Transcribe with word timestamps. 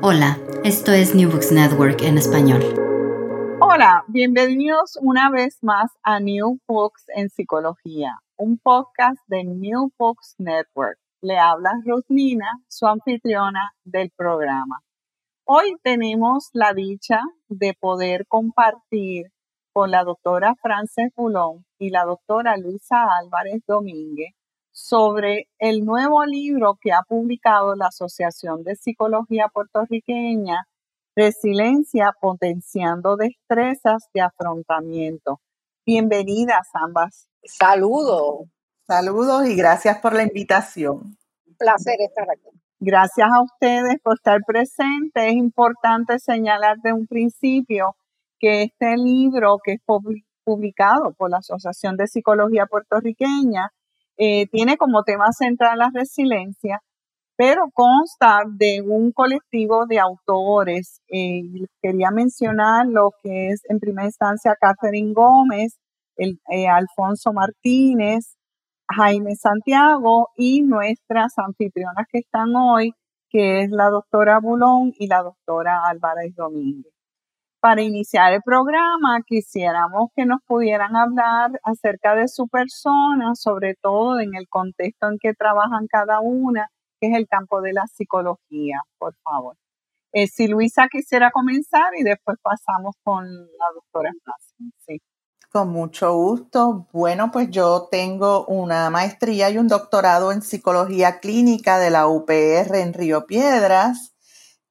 Hola, 0.00 0.38
esto 0.64 0.92
es 0.92 1.14
New 1.14 1.30
Books 1.30 1.52
Network 1.52 2.00
en 2.00 2.16
español. 2.16 2.62
Hola, 3.60 4.02
bienvenidos 4.08 4.98
una 5.02 5.30
vez 5.30 5.58
más 5.60 5.90
a 6.02 6.20
New 6.20 6.58
Books 6.66 7.04
en 7.14 7.28
Psicología, 7.28 8.16
un 8.36 8.56
podcast 8.56 9.20
de 9.26 9.44
New 9.44 9.92
Books 9.98 10.36
Network. 10.38 10.98
Le 11.20 11.38
habla 11.38 11.72
Rosnina, 11.84 12.50
su 12.66 12.86
anfitriona 12.86 13.72
del 13.84 14.10
programa. 14.16 14.80
Hoy 15.46 15.76
tenemos 15.82 16.48
la 16.54 16.72
dicha 16.72 17.20
de 17.48 17.74
poder 17.78 18.26
compartir 18.26 19.26
con 19.74 19.90
la 19.90 20.02
doctora 20.02 20.54
Frances 20.62 21.12
Bulón 21.14 21.66
y 21.78 21.90
la 21.90 22.04
doctora 22.04 22.56
Luisa 22.56 23.06
Álvarez 23.20 23.62
Domínguez 23.66 24.34
sobre 24.74 25.48
el 25.60 25.84
nuevo 25.84 26.24
libro 26.24 26.76
que 26.80 26.92
ha 26.92 27.02
publicado 27.02 27.76
la 27.76 27.86
Asociación 27.86 28.64
de 28.64 28.74
Psicología 28.74 29.46
Puertorriqueña, 29.46 30.66
Resiliencia 31.14 32.12
Potenciando 32.20 33.16
Destrezas 33.16 34.08
de 34.12 34.22
Afrontamiento. 34.22 35.40
Bienvenidas 35.86 36.66
ambas. 36.74 37.28
Saludos. 37.44 38.48
Saludos 38.84 39.46
y 39.46 39.54
gracias 39.54 39.98
por 40.00 40.12
la 40.12 40.24
invitación. 40.24 41.16
Un 41.46 41.56
placer 41.56 41.94
estar 42.00 42.26
aquí. 42.28 42.50
Gracias 42.80 43.28
a 43.32 43.42
ustedes 43.42 44.00
por 44.02 44.14
estar 44.14 44.40
presentes. 44.44 45.24
Es 45.24 45.34
importante 45.34 46.18
señalar 46.18 46.78
de 46.82 46.92
un 46.92 47.06
principio 47.06 47.94
que 48.40 48.64
este 48.64 48.96
libro 48.96 49.58
que 49.62 49.74
es 49.74 49.80
publicado 50.42 51.14
por 51.16 51.30
la 51.30 51.38
Asociación 51.38 51.96
de 51.96 52.08
Psicología 52.08 52.66
Puertorriqueña 52.66 53.70
eh, 54.16 54.46
tiene 54.48 54.76
como 54.76 55.02
tema 55.04 55.32
central 55.32 55.78
la 55.78 55.90
resiliencia, 55.92 56.80
pero 57.36 57.64
consta 57.72 58.42
de 58.48 58.82
un 58.82 59.12
colectivo 59.12 59.86
de 59.86 59.98
autores. 59.98 61.00
Eh, 61.08 61.42
quería 61.82 62.10
mencionar 62.10 62.86
lo 62.86 63.12
que 63.22 63.48
es 63.48 63.62
en 63.68 63.80
primera 63.80 64.06
instancia 64.06 64.56
Catherine 64.60 65.12
Gómez, 65.12 65.78
el, 66.16 66.40
eh, 66.50 66.68
Alfonso 66.68 67.32
Martínez, 67.32 68.36
Jaime 68.88 69.34
Santiago 69.36 70.28
y 70.36 70.62
nuestras 70.62 71.38
anfitrionas 71.38 72.06
que 72.10 72.18
están 72.18 72.54
hoy, 72.56 72.92
que 73.30 73.62
es 73.62 73.70
la 73.70 73.90
doctora 73.90 74.38
Bulón 74.40 74.92
y 74.98 75.08
la 75.08 75.22
doctora 75.22 75.82
Álvarez 75.88 76.34
Domínguez 76.36 76.93
para 77.64 77.80
iniciar 77.80 78.34
el 78.34 78.42
programa 78.42 79.22
quisiéramos 79.26 80.10
que 80.14 80.26
nos 80.26 80.42
pudieran 80.46 80.96
hablar 80.96 81.50
acerca 81.62 82.14
de 82.14 82.28
su 82.28 82.46
persona, 82.46 83.34
sobre 83.34 83.74
todo 83.80 84.20
en 84.20 84.34
el 84.34 84.46
contexto 84.50 85.08
en 85.08 85.16
que 85.18 85.32
trabajan 85.32 85.86
cada 85.86 86.20
una, 86.20 86.68
que 87.00 87.08
es 87.08 87.16
el 87.16 87.26
campo 87.26 87.62
de 87.62 87.72
la 87.72 87.86
psicología, 87.86 88.82
por 88.98 89.14
favor. 89.24 89.56
Eh, 90.12 90.26
si 90.26 90.46
Luisa 90.46 90.88
quisiera 90.92 91.30
comenzar 91.30 91.94
y 91.98 92.02
después 92.02 92.36
pasamos 92.42 92.96
con 93.02 93.24
la 93.24 93.66
doctora 93.74 94.10
Sí. 94.86 95.00
Con 95.50 95.70
mucho 95.70 96.14
gusto. 96.14 96.86
Bueno, 96.92 97.30
pues 97.32 97.48
yo 97.48 97.88
tengo 97.90 98.44
una 98.44 98.90
maestría 98.90 99.48
y 99.48 99.56
un 99.56 99.68
doctorado 99.68 100.32
en 100.32 100.42
psicología 100.42 101.18
clínica 101.18 101.78
de 101.78 101.88
la 101.88 102.08
UPR 102.08 102.78
en 102.78 102.92
Río 102.92 103.24
Piedras. 103.24 104.13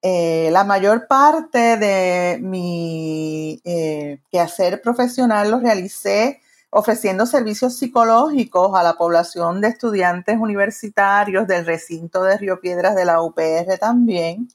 Eh, 0.06 0.50
la 0.52 0.66
mayor 0.66 1.08
parte 1.08 1.78
de 1.78 2.38
mi 2.42 3.62
eh, 3.64 4.20
quehacer 4.30 4.82
profesional 4.82 5.50
lo 5.50 5.62
realicé 5.62 6.42
ofreciendo 6.72 7.26
servicios 7.26 7.78
psicológicos 7.78 8.78
a 8.78 8.84
la 8.84 8.96
población 8.96 9.62
de 9.62 9.70
estudiantes 9.70 10.38
universitarios 10.38 11.48
del 11.48 11.66
recinto 11.66 12.22
de 12.24 12.38
Río 12.38 12.60
Piedras 12.60 12.98
de 12.98 13.06
la 13.06 13.22
UPR 13.22 13.78
también. 13.80 14.50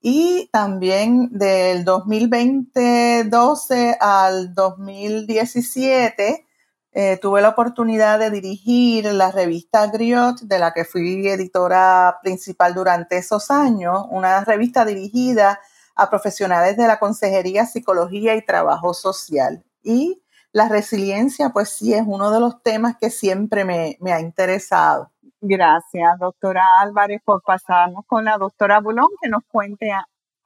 Y 0.00 0.48
también 0.52 1.28
del 1.32 1.84
2012 1.84 3.98
al 4.00 4.54
2017 4.54 6.46
eh, 6.92 7.18
tuve 7.20 7.42
la 7.42 7.50
oportunidad 7.50 8.18
de 8.18 8.30
dirigir 8.30 9.04
la 9.12 9.30
revista 9.30 9.86
Griot, 9.88 10.40
de 10.40 10.58
la 10.58 10.72
que 10.72 10.84
fui 10.84 11.28
editora 11.28 12.18
principal 12.22 12.74
durante 12.74 13.18
esos 13.18 13.50
años, 13.50 14.06
una 14.10 14.44
revista 14.44 14.84
dirigida 14.84 15.60
a 15.94 16.08
profesionales 16.08 16.76
de 16.76 16.86
la 16.86 16.98
consejería, 16.98 17.66
psicología 17.66 18.34
y 18.36 18.44
trabajo 18.44 18.94
social. 18.94 19.64
Y 19.82 20.22
la 20.52 20.68
resiliencia, 20.68 21.50
pues 21.50 21.70
sí, 21.70 21.92
es 21.92 22.02
uno 22.06 22.30
de 22.30 22.40
los 22.40 22.62
temas 22.62 22.96
que 22.98 23.10
siempre 23.10 23.64
me, 23.64 23.98
ha 24.12 24.20
interesado. 24.20 25.10
Gracias, 25.40 26.18
doctora 26.18 26.64
Álvarez, 26.80 27.20
por 27.24 27.42
pasarnos 27.42 28.04
con 28.06 28.24
la 28.24 28.38
doctora 28.38 28.80
Bulón, 28.80 29.08
que 29.20 29.28
nos 29.28 29.42
cuente 29.46 29.92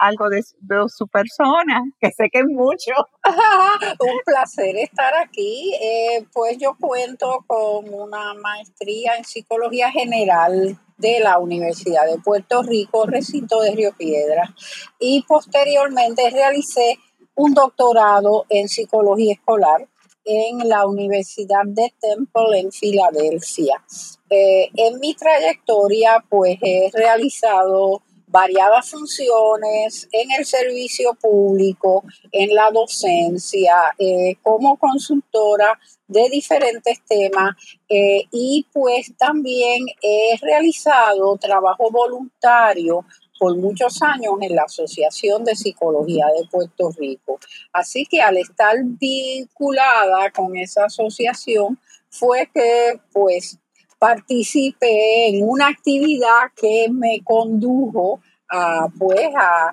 algo 0.03 0.29
de, 0.29 0.43
su 0.43 1.07
persona, 1.09 1.83
que 2.01 2.11
sé 2.11 2.29
que 2.31 2.41
es 2.41 2.47
mucho. 2.47 2.93
Un 4.01 4.19
placer 4.25 4.77
estar 4.77 5.15
aquí. 5.15 5.75
Eh, 5.81 6.27
pues 6.33 6.59
yo 6.59 6.77
cuento 6.79 7.45
con 7.47 7.93
una 7.93 8.35
maestría 8.35 9.17
en 9.17 9.25
psicología 9.25 9.91
general 9.91 10.79
de 10.99 11.21
la 11.21 11.39
Universidad 11.39 12.07
de 12.07 12.19
Puerto 12.19 12.63
Rico, 12.63 13.07
recinto 13.07 13.61
de 13.61 13.73
Río 13.73 13.93
Piedra, 13.97 14.55
y 15.01 15.23
posteriormente 15.23 16.31
realicé 16.31 16.99
un 17.35 17.55
doctorado 17.55 18.45
en 18.49 18.69
psicología 18.69 19.33
escolar 19.33 19.89
en 20.25 20.69
la 20.69 20.87
Universidad 20.87 21.65
de 21.65 21.93
Temple 22.01 22.61
en 22.61 22.71
Filadelfia. 22.71 23.83
Eh, 24.31 24.69
en 24.77 25.01
mi 25.01 25.15
trayectoria, 25.15 26.25
pues 26.29 26.59
he 26.63 26.91
realizado 26.93 28.03
variadas 28.33 28.91
funciones 28.91 30.09
en 30.11 30.31
el 30.33 30.47
servicio 30.47 31.15
público, 31.15 32.03
en 32.33 32.55
la 32.55 32.71
docencia, 32.71 33.75
eh, 33.99 34.37
como 34.43 34.79
consultora 34.79 35.79
de 36.09 36.31
diferentes 36.31 37.03
temas 37.05 37.55
eh, 37.89 38.23
y 38.33 38.67
pues 38.73 39.13
también 39.19 39.85
he 40.01 40.37
realizado 40.41 41.37
trabajo 41.37 41.91
voluntario 41.91 43.05
por 43.39 43.57
muchos 43.57 44.01
años 44.03 44.35
en 44.41 44.57
la 44.57 44.63
Asociación 44.63 45.45
de 45.45 45.55
Psicología 45.55 46.27
de 46.27 46.49
Puerto 46.49 46.91
Rico. 46.97 47.39
Así 47.73 48.07
que 48.07 48.23
al 48.23 48.39
estar 48.39 48.77
vinculada 48.83 50.31
con 50.31 50.57
esa 50.57 50.87
asociación 50.87 51.79
fue 52.09 52.49
que 52.55 53.01
pues 53.13 53.59
participé 54.03 55.29
en 55.29 55.49
una 55.49 55.69
actividad 55.69 56.51
que 56.57 56.89
me 56.91 57.21
condujo 57.23 58.21
a, 58.51 58.89
pues 58.99 59.29
a, 59.37 59.73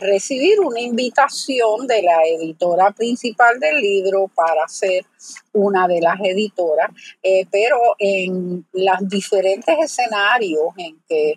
recibir 0.00 0.60
una 0.60 0.80
invitación 0.80 1.86
de 1.88 2.00
la 2.02 2.24
editora 2.24 2.92
principal 2.92 3.58
del 3.58 3.80
libro 3.80 4.30
para 4.34 4.66
ser 4.68 5.04
una 5.52 5.86
de 5.88 6.00
las 6.00 6.18
editoras, 6.20 6.90
eh, 7.22 7.44
pero 7.50 7.76
en 7.98 8.64
los 8.72 9.08
diferentes 9.08 9.76
escenarios 9.78 10.68
en 10.78 10.96
que 11.06 11.34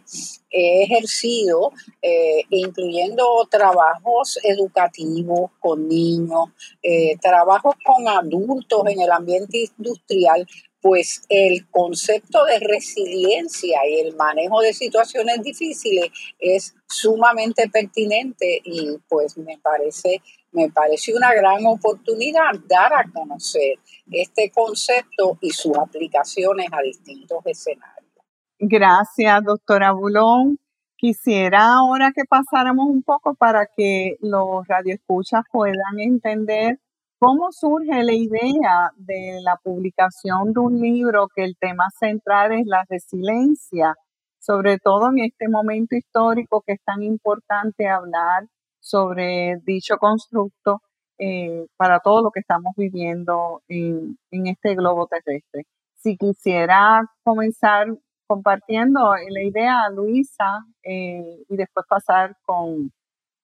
he 0.51 0.83
ejercido, 0.83 1.71
eh, 2.01 2.43
incluyendo 2.51 3.25
trabajos 3.49 4.39
educativos 4.43 5.51
con 5.59 5.89
niños, 5.89 6.49
eh, 6.83 7.17
trabajos 7.19 7.75
con 7.83 8.07
adultos 8.07 8.83
en 8.87 9.01
el 9.01 9.11
ambiente 9.11 9.65
industrial, 9.77 10.47
pues 10.81 11.23
el 11.29 11.67
concepto 11.69 12.43
de 12.45 12.59
resiliencia 12.59 13.79
y 13.87 13.99
el 13.99 14.15
manejo 14.15 14.61
de 14.61 14.73
situaciones 14.73 15.41
difíciles 15.43 16.09
es 16.39 16.75
sumamente 16.87 17.69
pertinente 17.69 18.61
y 18.63 18.97
pues 19.07 19.37
me 19.37 19.57
parece 19.59 20.21
me 20.51 20.69
parece 20.69 21.15
una 21.15 21.33
gran 21.33 21.65
oportunidad 21.65 22.51
dar 22.67 22.93
a 22.93 23.05
conocer 23.13 23.79
este 24.11 24.51
concepto 24.51 25.37
y 25.39 25.51
sus 25.51 25.77
aplicaciones 25.77 26.67
a 26.71 26.81
distintos 26.81 27.39
escenarios. 27.45 28.11
Gracias, 28.59 29.43
doctora 29.43 29.93
Bulón. 29.93 30.59
Quisiera 30.97 31.73
ahora 31.73 32.11
que 32.13 32.25
pasáramos 32.25 32.87
un 32.87 33.01
poco 33.01 33.33
para 33.33 33.65
que 33.65 34.17
los 34.19 34.67
radioescuchas 34.67 35.43
puedan 35.51 35.99
entender 35.99 36.79
¿Cómo 37.23 37.51
surge 37.51 38.03
la 38.03 38.13
idea 38.13 38.89
de 38.95 39.41
la 39.43 39.55
publicación 39.63 40.53
de 40.53 40.59
un 40.59 40.81
libro 40.81 41.27
que 41.27 41.43
el 41.43 41.55
tema 41.55 41.83
central 41.99 42.51
es 42.51 42.65
la 42.65 42.83
resiliencia, 42.89 43.93
sobre 44.39 44.79
todo 44.79 45.11
en 45.11 45.19
este 45.19 45.47
momento 45.47 45.95
histórico 45.95 46.63
que 46.65 46.73
es 46.73 46.79
tan 46.83 47.03
importante 47.03 47.87
hablar 47.87 48.47
sobre 48.79 49.57
dicho 49.63 49.97
constructo 49.97 50.81
eh, 51.19 51.67
para 51.77 51.99
todo 51.99 52.23
lo 52.23 52.31
que 52.31 52.39
estamos 52.39 52.73
viviendo 52.75 53.61
en, 53.67 54.17
este 54.31 54.73
globo 54.73 55.05
terrestre? 55.05 55.67
Si 55.97 56.17
quisiera 56.17 57.03
comenzar 57.23 57.85
compartiendo 58.25 59.13
la 59.29 59.43
idea, 59.43 59.87
Luisa, 59.91 60.65
eh, 60.81 61.43
y 61.47 61.55
después 61.55 61.85
pasar 61.87 62.35
con, 62.47 62.91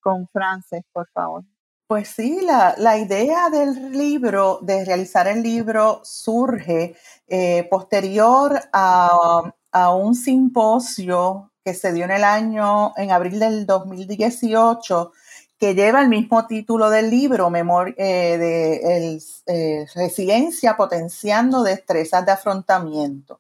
con 0.02 0.28
Frances, 0.30 0.82
por 0.92 1.08
favor. 1.12 1.44
Pues 1.88 2.10
sí, 2.10 2.42
la, 2.42 2.98
idea 2.98 3.50
del 3.50 3.94
libro, 3.94 4.60
de 4.62 4.84
realizar 4.84 5.26
el 5.30 5.42
libro, 5.42 6.02
surge 6.04 6.98
eh, 7.30 7.66
posterior 7.70 8.60
a, 8.74 9.54
un 9.96 10.16
simposio 10.16 11.52
que 11.64 11.74
se 11.74 11.94
dio 11.94 12.04
en 12.04 12.12
el 12.12 12.26
año, 12.26 12.94
en 12.98 13.12
abril 13.12 13.40
del 13.40 13.66
2018, 13.66 15.14
que 15.58 15.76
lleva 15.76 16.02
el 16.02 16.10
mismo 16.10 16.46
título 16.46 16.90
del 16.90 17.10
libro, 17.10 17.50
Memoria 17.50 17.96
eh, 17.98 18.38
de 18.38 19.20
eh, 19.46 19.86
Resiliencia 19.96 20.76
Potenciando 20.76 21.64
Destrezas 21.64 22.26
de 22.26 22.32
Afrontamiento. 22.34 23.40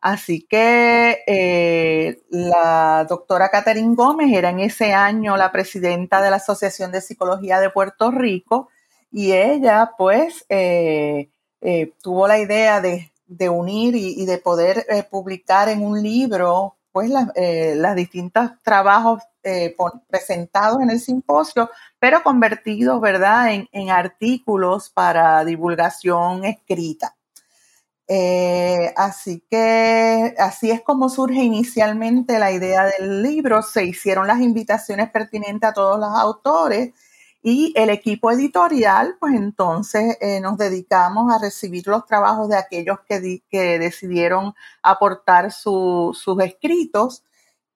Así 0.00 0.46
que 0.48 1.24
eh, 1.26 2.22
la 2.30 3.04
doctora 3.08 3.48
Catherine 3.50 3.96
Gómez 3.96 4.32
era 4.32 4.50
en 4.50 4.60
ese 4.60 4.92
año 4.92 5.36
la 5.36 5.50
presidenta 5.50 6.22
de 6.22 6.30
la 6.30 6.36
Asociación 6.36 6.92
de 6.92 7.00
Psicología 7.00 7.58
de 7.58 7.70
Puerto 7.70 8.12
Rico 8.12 8.68
y 9.10 9.32
ella 9.32 9.92
pues 9.98 10.44
eh, 10.48 11.30
eh, 11.60 11.92
tuvo 12.00 12.28
la 12.28 12.38
idea 12.38 12.80
de, 12.80 13.10
unir 13.50 13.96
y, 13.96 14.24
de 14.24 14.38
poder 14.38 14.86
publicar 15.10 15.68
en 15.68 15.82
un 15.82 16.00
libro 16.00 16.76
pues 16.92 17.10
las 17.10 17.96
distintos 17.96 18.50
trabajos 18.62 19.22
presentados 20.08 20.80
en 20.80 20.90
el 20.90 21.00
simposio, 21.00 21.70
pero 21.98 22.22
convertidos, 22.22 23.00
¿verdad?, 23.00 23.52
en 23.72 23.90
artículos 23.90 24.90
para 24.90 25.44
divulgación 25.44 26.44
escrita. 26.44 27.17
Eh, 28.10 28.94
así 28.96 29.44
que 29.50 30.34
así 30.38 30.70
es 30.70 30.80
como 30.80 31.10
surge 31.10 31.42
inicialmente 31.42 32.38
la 32.38 32.50
idea 32.52 32.86
del 32.86 33.22
libro. 33.22 33.62
Se 33.62 33.84
hicieron 33.84 34.26
las 34.26 34.40
invitaciones 34.40 35.10
pertinentes 35.10 35.68
a 35.70 35.74
todos 35.74 36.00
los 36.00 36.10
autores 36.10 36.94
y 37.42 37.72
el 37.76 37.90
equipo 37.90 38.32
editorial, 38.32 39.16
pues 39.20 39.34
entonces 39.34 40.16
eh, 40.20 40.40
nos 40.40 40.58
dedicamos 40.58 41.32
a 41.32 41.38
recibir 41.38 41.86
los 41.86 42.04
trabajos 42.06 42.48
de 42.48 42.56
aquellos 42.56 42.98
que, 43.08 43.42
que 43.48 43.78
decidieron 43.78 44.54
aportar 44.82 45.52
sus 45.52 46.18
escritos. 46.42 47.24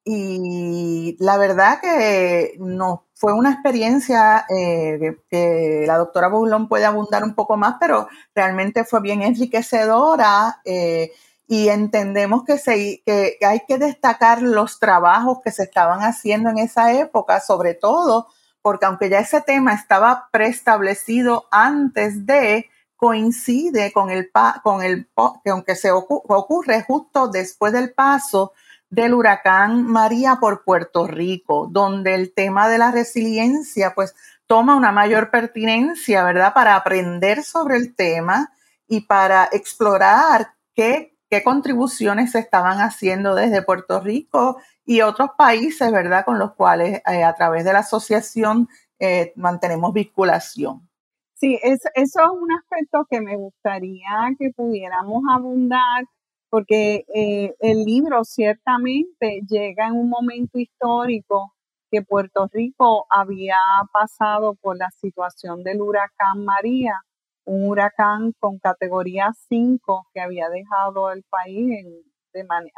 Y 0.05 1.17
la 1.21 1.37
verdad 1.39 1.81
que 1.81 2.57
nos 2.59 3.01
fue 3.15 3.33
una 3.33 3.53
experiencia 3.53 4.45
eh, 4.49 5.17
que 5.31 5.85
la 5.87 5.99
doctora 5.99 6.29
Boulon 6.29 6.69
puede 6.69 6.85
abundar 6.85 7.23
un 7.23 7.35
poco 7.35 7.57
más, 7.57 7.77
pero 7.79 8.09
realmente 8.35 8.85
fue 8.85 9.01
bien 9.01 9.23
enriquecedora 9.23 10.61
eh, 10.65 11.13
y 11.47 11.69
entendemos 11.69 12.45
que, 12.45 12.59
se, 12.59 13.03
que 13.07 13.39
hay 13.43 13.61
que 13.69 13.79
destacar 13.79 14.43
los 14.43 14.81
trabajos 14.81 15.39
que 15.45 15.53
se 15.53 15.63
estaban 15.63 16.01
haciendo 16.01 16.51
en 16.51 16.59
esa 16.59 16.93
época, 16.93 17.41
sobre 17.41 17.75
todo 17.75 18.27
porque 18.63 18.87
aunque 18.87 19.09
ya 19.09 19.19
ese 19.19 19.41
tema 19.41 19.75
estaba 19.75 20.29
preestablecido 20.31 21.47
antes 21.51 22.25
de, 22.27 22.71
coincide 23.03 23.91
con 23.91 24.11
el, 24.11 24.31
con 24.63 24.81
el 24.81 25.09
que 25.43 25.51
aunque 25.51 25.75
se 25.75 25.91
ocurre 25.91 26.83
justo 26.83 27.27
después 27.27 27.73
del 27.73 27.93
paso 27.93 28.53
del 28.93 29.15
huracán 29.15 29.85
María 29.87 30.37
por 30.39 30.65
Puerto 30.65 31.07
Rico, 31.07 31.67
donde 31.71 32.15
el 32.15 32.35
tema 32.35 32.69
de 32.69 32.77
la 32.77 32.91
resiliencia 32.91 33.95
pues 33.95 34.15
toma 34.47 34.77
una 34.77 34.93
mayor 34.93 35.31
pertinencia, 35.31 36.23
¿verdad? 36.23 36.53
Para 36.53 36.77
aprender 36.77 37.43
sobre 37.43 37.79
el 37.79 37.95
tema 37.95 38.53
y 38.87 39.01
para 39.01 39.49
explorar 39.51 40.49
qué, 40.75 41.17
qué 41.31 41.43
contribuciones 41.43 42.33
se 42.33 42.41
estaban 42.41 42.81
haciendo 42.81 43.35
desde 43.35 43.63
Puerto 43.63 43.99
Rico 44.01 44.59
y 44.85 45.01
otros 45.01 45.31
países, 45.39 45.91
¿verdad? 45.91 46.27
Con 46.27 46.39
los 46.39 46.53
cuales 46.53 47.01
eh, 47.11 47.25
a 47.25 47.35
través 47.35 47.65
de 47.65 47.73
la 47.73 47.79
asociación 47.79 48.69
eh, 48.99 49.33
mantenemos 49.37 49.95
vinculación. 49.95 50.87
Sí, 51.33 51.59
eso 51.63 51.89
es 51.95 52.15
un 52.15 52.53
aspecto 52.53 53.07
que 53.09 53.23
me 53.23 53.39
gustaría 53.39 54.35
que 54.39 54.51
pudiéramos 54.55 55.23
abundar 55.35 56.05
porque 56.53 57.07
eh, 57.15 57.55
el 57.61 57.85
libro 57.85 58.25
ciertamente 58.25 59.41
llega 59.49 59.87
en 59.87 59.95
un 59.95 60.11
momento 60.11 60.59
histórico 60.59 61.55
que 61.91 62.03
Puerto 62.03 62.47
Rico 62.53 63.07
había 63.09 63.57
pasado 63.91 64.55
por 64.61 64.77
la 64.77 64.91
situación 64.91 65.63
del 65.63 65.81
huracán 65.81 66.45
María, 66.45 67.01
un 67.47 67.67
huracán 67.71 68.33
con 68.39 68.59
categoría 68.59 69.31
5 69.49 70.09
que 70.13 70.21
había 70.21 70.51
dejado 70.51 71.11
el 71.11 71.23
país 71.23 71.87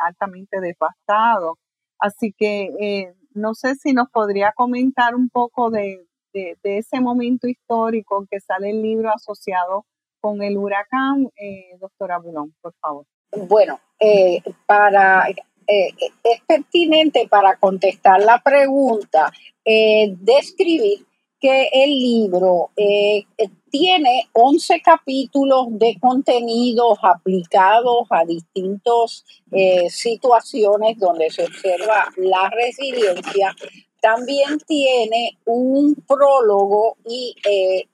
altamente 0.07 0.61
devastado. 0.61 1.59
Así 1.99 2.33
que 2.39 2.69
eh, 2.79 3.15
no 3.33 3.55
sé 3.55 3.75
si 3.75 3.93
nos 3.93 4.09
podría 4.09 4.53
comentar 4.55 5.17
un 5.17 5.29
poco 5.29 5.71
de, 5.71 6.07
ese 6.33 7.01
momento 7.01 7.49
histórico 7.49 8.25
que 8.31 8.39
sale 8.39 8.71
el 8.71 8.83
libro 8.83 9.11
asociado 9.11 9.85
con 10.21 10.45
el 10.45 10.59
huracán, 10.59 11.27
eh, 11.37 11.77
doctora 11.81 12.19
Bulón, 12.21 12.55
por 12.63 12.73
favor. 12.81 13.07
Bueno, 13.37 13.81
eh, 13.99 14.43
para, 14.67 15.29
eh, 15.29 15.89
es 15.97 16.41
pertinente 16.47 17.27
para 17.29 17.57
contestar 17.57 18.23
la 18.23 18.41
pregunta, 18.43 19.33
eh, 19.65 20.15
describir 20.21 21.07
que 21.41 21.69
el 21.73 21.91
libro 21.91 22.71
tiene 23.71 24.29
11 24.33 24.81
capítulos 24.81 25.67
de 25.73 25.99
contenidos 26.01 26.99
aplicados 27.03 28.07
a 28.09 28.25
distintas 28.25 29.27
situaciones 29.91 30.99
donde 30.99 31.29
se 31.29 31.45
observa 31.45 32.07
la 32.17 32.49
resiliencia. 32.49 33.55
También 34.01 34.59
tiene 34.67 35.37
un 35.45 35.95
prólogo 36.09 36.97
y, 37.05 37.37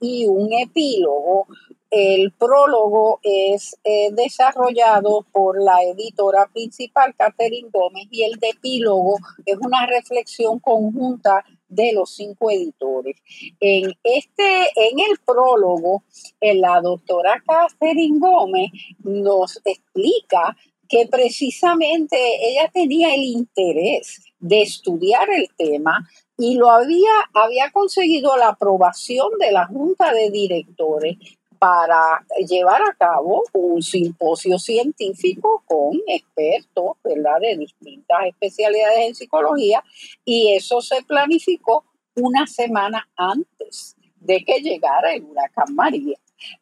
y 0.00 0.26
un 0.28 0.52
epílogo 0.52 1.48
el 1.90 2.32
prólogo 2.32 3.18
es 3.22 3.76
eh, 3.82 4.10
desarrollado 4.12 5.26
por 5.32 5.60
la 5.60 5.82
editora 5.82 6.48
principal, 6.52 7.14
Catherine 7.16 7.68
Gómez, 7.72 8.06
y 8.10 8.22
el 8.22 8.38
epílogo 8.40 9.16
es 9.44 9.56
una 9.58 9.86
reflexión 9.86 10.60
conjunta 10.60 11.44
de 11.68 11.92
los 11.92 12.14
cinco 12.14 12.50
editores. 12.50 13.16
En, 13.58 13.92
este, 14.04 14.62
en 14.76 15.00
el 15.00 15.18
prólogo, 15.24 16.04
eh, 16.40 16.54
la 16.54 16.80
doctora 16.80 17.42
Catherine 17.46 18.18
Gómez 18.20 18.70
nos 19.02 19.60
explica 19.64 20.56
que 20.88 21.06
precisamente 21.06 22.16
ella 22.48 22.70
tenía 22.72 23.14
el 23.14 23.22
interés 23.22 24.24
de 24.40 24.62
estudiar 24.62 25.28
el 25.30 25.48
tema 25.56 26.08
y 26.36 26.54
lo 26.54 26.70
había, 26.70 27.12
había 27.34 27.70
conseguido 27.70 28.36
la 28.36 28.48
aprobación 28.48 29.28
de 29.38 29.52
la 29.52 29.66
Junta 29.66 30.12
de 30.12 30.30
Directores 30.30 31.16
para 31.60 32.24
llevar 32.48 32.80
a 32.80 32.94
cabo 32.94 33.44
un 33.52 33.82
simposio 33.82 34.58
científico 34.58 35.62
con 35.66 36.00
expertos, 36.06 36.96
¿verdad?, 37.04 37.38
de 37.38 37.58
distintas 37.58 38.18
especialidades 38.26 39.08
en 39.08 39.14
psicología, 39.14 39.84
y 40.24 40.54
eso 40.54 40.80
se 40.80 41.02
planificó 41.02 41.84
una 42.16 42.46
semana 42.46 43.06
antes 43.14 43.94
de 44.20 44.42
que 44.42 44.60
llegara 44.60 45.12
el 45.12 45.24
huracán 45.24 45.74
María. 45.74 46.18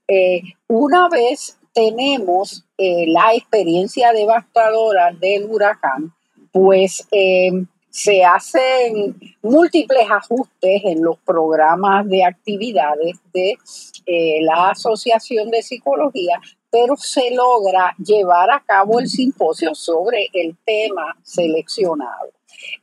Eh, 0.08 0.42
una 0.66 1.08
vez 1.08 1.58
tenemos 1.72 2.64
eh, 2.76 3.06
la 3.06 3.34
experiencia 3.34 4.12
devastadora 4.12 5.12
del 5.12 5.44
huracán, 5.44 6.12
pues 6.50 7.06
eh, 7.12 7.52
se 7.90 8.24
hacen 8.24 9.16
múltiples 9.42 10.10
ajustes 10.10 10.82
en 10.84 11.02
los 11.02 11.18
programas 11.18 12.08
de 12.08 12.24
actividades 12.24 13.16
de 13.32 13.56
eh, 14.06 14.40
la 14.42 14.70
Asociación 14.70 15.50
de 15.50 15.62
Psicología, 15.62 16.40
pero 16.70 16.96
se 16.96 17.30
logra 17.34 17.94
llevar 17.98 18.50
a 18.50 18.62
cabo 18.66 19.00
el 19.00 19.08
simposio 19.08 19.74
sobre 19.74 20.28
el 20.32 20.56
tema 20.64 21.16
seleccionado. 21.22 22.30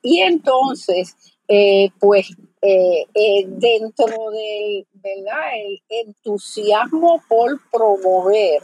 Y 0.02 0.22
entonces, 0.22 1.16
eh, 1.48 1.90
pues 2.00 2.30
eh, 2.62 3.06
dentro 3.48 4.32
del 4.32 4.88
el 5.04 5.82
entusiasmo 5.88 7.22
por 7.30 7.60
promover 7.72 8.64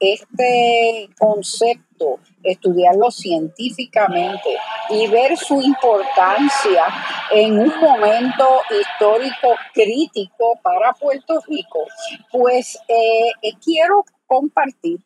este 0.00 1.10
concepto, 1.18 2.18
estudiarlo 2.42 3.10
científicamente 3.10 4.48
y 4.88 5.06
ver 5.08 5.36
su 5.36 5.60
importancia 5.60 6.84
en 7.30 7.58
un 7.58 7.72
momento 7.80 8.44
histórico 8.80 9.48
crítico 9.74 10.58
para 10.62 10.94
Puerto 10.94 11.40
Rico, 11.46 11.80
pues 12.32 12.78
eh, 12.88 13.30
eh, 13.42 13.52
quiero 13.62 14.04
compartir 14.26 15.00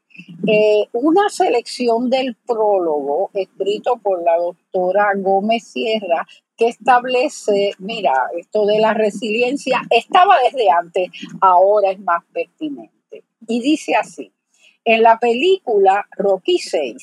eh, 0.46 0.88
una 0.92 1.28
selección 1.28 2.08
del 2.08 2.36
prólogo 2.46 3.30
escrito 3.34 3.96
por 3.96 4.22
la 4.22 4.36
doctora 4.36 5.08
Gómez 5.16 5.64
Sierra 5.64 6.24
que 6.56 6.68
establece, 6.68 7.72
mira, 7.78 8.12
esto 8.38 8.64
de 8.64 8.78
la 8.78 8.94
resiliencia 8.94 9.82
estaba 9.90 10.36
desde 10.44 10.70
antes, 10.70 11.08
ahora 11.40 11.90
es 11.90 11.98
más 11.98 12.22
pertinente. 12.32 13.24
Y 13.48 13.60
dice 13.60 13.96
así, 13.96 14.32
en 14.84 15.02
la 15.02 15.18
película 15.18 16.06
Rocky 16.16 16.58
VI, 16.60 16.96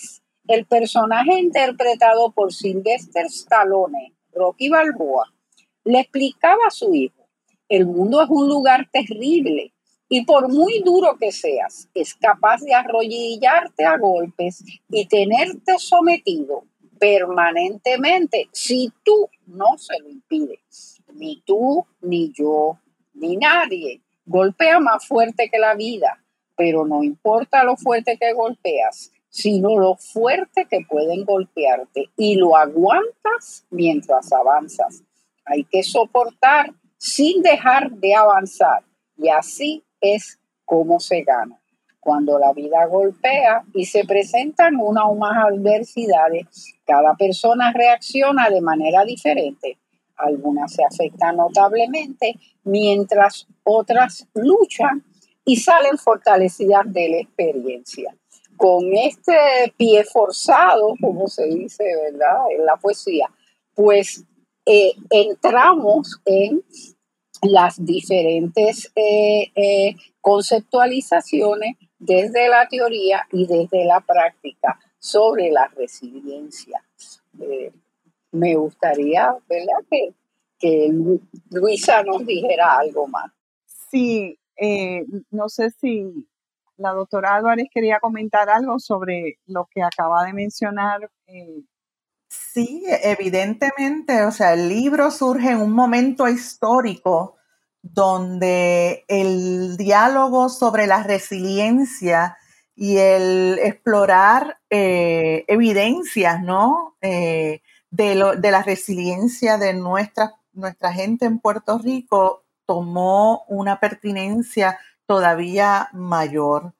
el 0.48 0.66
personaje 0.66 1.40
interpretado 1.40 2.32
por 2.32 2.54
Sylvester 2.54 3.26
Stallone, 3.26 4.14
Rocky 4.34 4.70
Balboa, 4.70 5.34
le 5.84 6.02
explicaba 6.02 6.68
a 6.68 6.72
su 6.72 6.94
hijo, 6.94 7.28
el 7.68 7.88
mundo 7.88 8.22
es 8.22 8.30
un 8.30 8.48
lugar 8.48 8.88
terrible 8.92 9.74
y 10.10 10.26
por 10.26 10.50
muy 10.50 10.82
duro 10.84 11.18
que 11.20 11.32
seas, 11.32 11.90
es 11.94 12.14
capaz 12.16 12.62
de 12.62 12.74
arrodillarte 12.74 13.86
a 13.86 13.98
golpes 13.98 14.64
y 14.90 15.08
tenerte 15.08 15.80
sometido 15.80 16.66
permanentemente 17.00 18.48
si 18.52 18.92
tú 19.04 19.30
no 19.48 19.78
se 19.78 19.98
lo 20.00 20.10
impides. 20.10 21.02
Ni 21.14 21.42
tú, 21.46 21.86
ni 22.02 22.32
yo, 22.32 22.78
ni 23.14 23.38
nadie. 23.38 24.02
Golpea 24.26 24.80
más 24.80 25.08
fuerte 25.08 25.50
que 25.50 25.58
la 25.58 25.76
vida 25.76 26.21
pero 26.62 26.86
no 26.86 27.01
importa 27.01 27.63
lo 27.63 27.75
fuerte 27.75 28.20
que 28.20 28.34
golpeas, 28.34 29.12
sino 29.30 29.80
lo 29.80 29.96
fuerte 29.96 30.68
que 30.70 30.86
pueden 30.88 31.25
golpearte 31.25 32.12
y 32.15 32.36
lo 32.36 32.56
aguantas 32.56 33.65
mientras 33.72 34.32
avanzas. 34.32 35.01
Hay 35.44 35.63
que 35.63 35.82
soportar 35.82 36.72
sin 37.00 37.41
dejar 37.41 37.89
de 37.94 38.13
avanzar 38.13 38.84
y 39.18 39.30
así 39.30 39.84
es 40.01 40.38
como 40.63 41.00
se 41.00 41.24
gana. 41.24 41.60
Cuando 42.00 42.38
la 42.38 42.53
vida 42.53 42.86
golpea 42.86 43.63
y 43.74 43.86
se 43.86 44.06
presentan 44.06 44.75
una 44.75 45.08
o 45.08 45.15
más 45.15 45.44
adversidades, 45.44 46.75
cada 46.86 47.15
persona 47.15 47.74
reacciona 47.74 48.51
de 48.51 48.62
manera 48.62 49.03
diferente. 49.03 49.80
Algunas 50.15 50.74
se 50.74 50.84
afectan 50.84 51.38
notablemente, 51.38 52.36
mientras 52.63 53.48
otras 53.63 54.27
luchan 54.36 55.03
y 55.45 55.57
salen 55.57 55.98
fortalecidas 55.98 56.91
de 56.91 57.10
la 57.10 57.17
experiencia. 57.17 58.15
Con 58.57 58.93
este 58.93 59.74
pie 59.77 60.03
forzado, 60.03 60.93
como 61.01 61.27
se 61.27 61.45
dice, 61.45 61.83
¿verdad? 62.12 62.38
En 62.55 62.65
la 62.65 62.77
poesía, 62.77 63.27
pues 63.74 64.24
eh, 64.65 64.93
entramos 65.10 66.21
en 66.25 66.63
las 67.41 67.83
diferentes 67.83 68.91
eh, 68.95 69.51
eh, 69.55 69.95
conceptualizaciones 70.19 71.77
desde 71.98 72.48
la 72.50 72.67
teoría 72.67 73.27
y 73.31 73.48
desde 73.48 73.86
la 73.86 74.01
práctica 74.01 74.79
sobre 75.00 75.50
la 75.50 75.67
resiliencia. 75.69 76.83
me 78.31 78.55
gustaría, 78.55 79.36
¿verdad? 79.50 79.83
Que, 79.89 80.13
que 80.60 80.91
Luisa 81.50 82.03
nos 82.03 82.25
dijera 82.25 82.77
algo 82.77 83.07
más. 83.07 83.31
Sí, 83.89 84.38
eh, 84.63 85.06
no 85.32 85.50
sé 85.50 85.72
si 85.72 86.30
la 86.77 86.91
doctora 86.91 87.34
Álvarez 87.34 87.68
quería 87.74 88.00
comentar 88.00 88.48
algo 88.48 88.77
sobre 88.77 89.39
lo 89.48 89.68
que 89.72 89.82
acaba 89.82 90.24
de 90.24 90.34
mencionar. 90.34 91.10
Eh. 91.25 91.63
Sí, 92.30 92.84
evidentemente, 92.88 94.24
o 94.24 94.32
sea, 94.32 94.53
el 94.53 94.70
libro 94.70 95.10
surge 95.10 95.50
en 95.50 95.62
un 95.62 95.72
momento 95.72 96.27
histórico 96.27 97.38
donde 97.82 99.03
el 99.08 99.77
diálogo 99.77 100.48
sobre 100.48 100.86
la 100.86 101.01
resiliencia 101.01 102.38
y 102.75 102.98
el 102.98 103.58
explorar 103.63 104.60
eh, 104.70 105.44
evidencias, 105.48 106.44
¿no? 106.44 106.98
de, 107.01 107.63
de, 107.89 108.51
la 108.51 108.62
resiliencia 108.62 109.58
de 109.58 109.74
nuestra, 109.74 110.36
nuestra 110.53 110.94
gente 110.94 111.25
en 111.25 111.39
Puerto 111.39 111.80
Rico 111.80 112.44
tomó 112.65 113.44
una 113.48 113.80
pertinencia 113.80 114.80
todavía 115.06 115.89
mayor. 115.94 116.74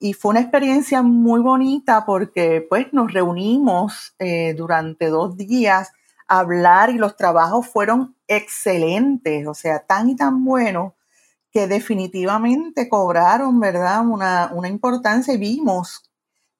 Y 0.00 0.12
fue 0.12 0.30
una 0.30 0.40
experiencia 0.40 1.02
muy 1.02 1.40
bonita 1.40 2.04
porque 2.06 2.64
pues 2.68 2.92
nos 2.92 3.12
reunimos 3.12 4.14
eh, 4.18 4.54
durante 4.54 5.06
dos 5.08 5.36
días 5.36 5.92
a 6.28 6.40
hablar 6.40 6.90
y 6.90 6.98
los 6.98 7.16
trabajos 7.16 7.66
fueron 7.66 8.14
excelentes, 8.28 9.46
o 9.46 9.54
sea, 9.54 9.80
tan 9.80 10.10
y 10.10 10.16
tan 10.16 10.44
buenos 10.44 10.92
que 11.50 11.66
definitivamente 11.66 12.88
cobraron, 12.88 13.58
¿verdad? 13.58 14.06
Una, 14.06 14.68
importancia 14.68 15.34
y 15.34 15.38
vimos 15.38 16.02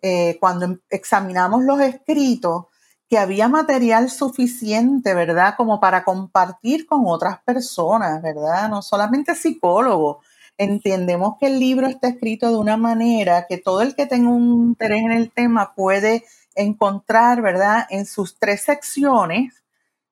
eh, 0.02 0.38
cuando 0.40 0.78
examinamos 0.88 1.62
los 1.62 1.80
escritos 1.80 2.66
que 3.08 3.18
había 3.18 3.48
material 3.48 4.10
suficiente, 4.10 5.14
¿verdad? 5.14 5.54
Como 5.56 5.80
para 5.80 6.04
compartir 6.04 6.86
con 6.86 7.02
otras 7.06 7.40
personas, 7.42 8.20
¿verdad? 8.22 8.68
No 8.68 8.82
solamente 8.82 9.34
psicólogos. 9.34 10.18
Entendemos 10.58 11.36
que 11.38 11.46
el 11.46 11.58
libro 11.58 11.86
está 11.86 12.08
escrito 12.08 12.50
de 12.50 12.56
una 12.56 12.76
manera 12.76 13.46
que 13.48 13.58
todo 13.58 13.80
el 13.80 13.94
que 13.94 14.06
tenga 14.06 14.28
un 14.28 14.68
interés 14.68 15.02
en 15.04 15.12
el 15.12 15.30
tema 15.30 15.74
puede 15.74 16.24
encontrar, 16.54 17.40
¿verdad? 17.40 17.86
En 17.90 18.04
sus 18.04 18.38
tres 18.38 18.62
secciones, 18.62 19.54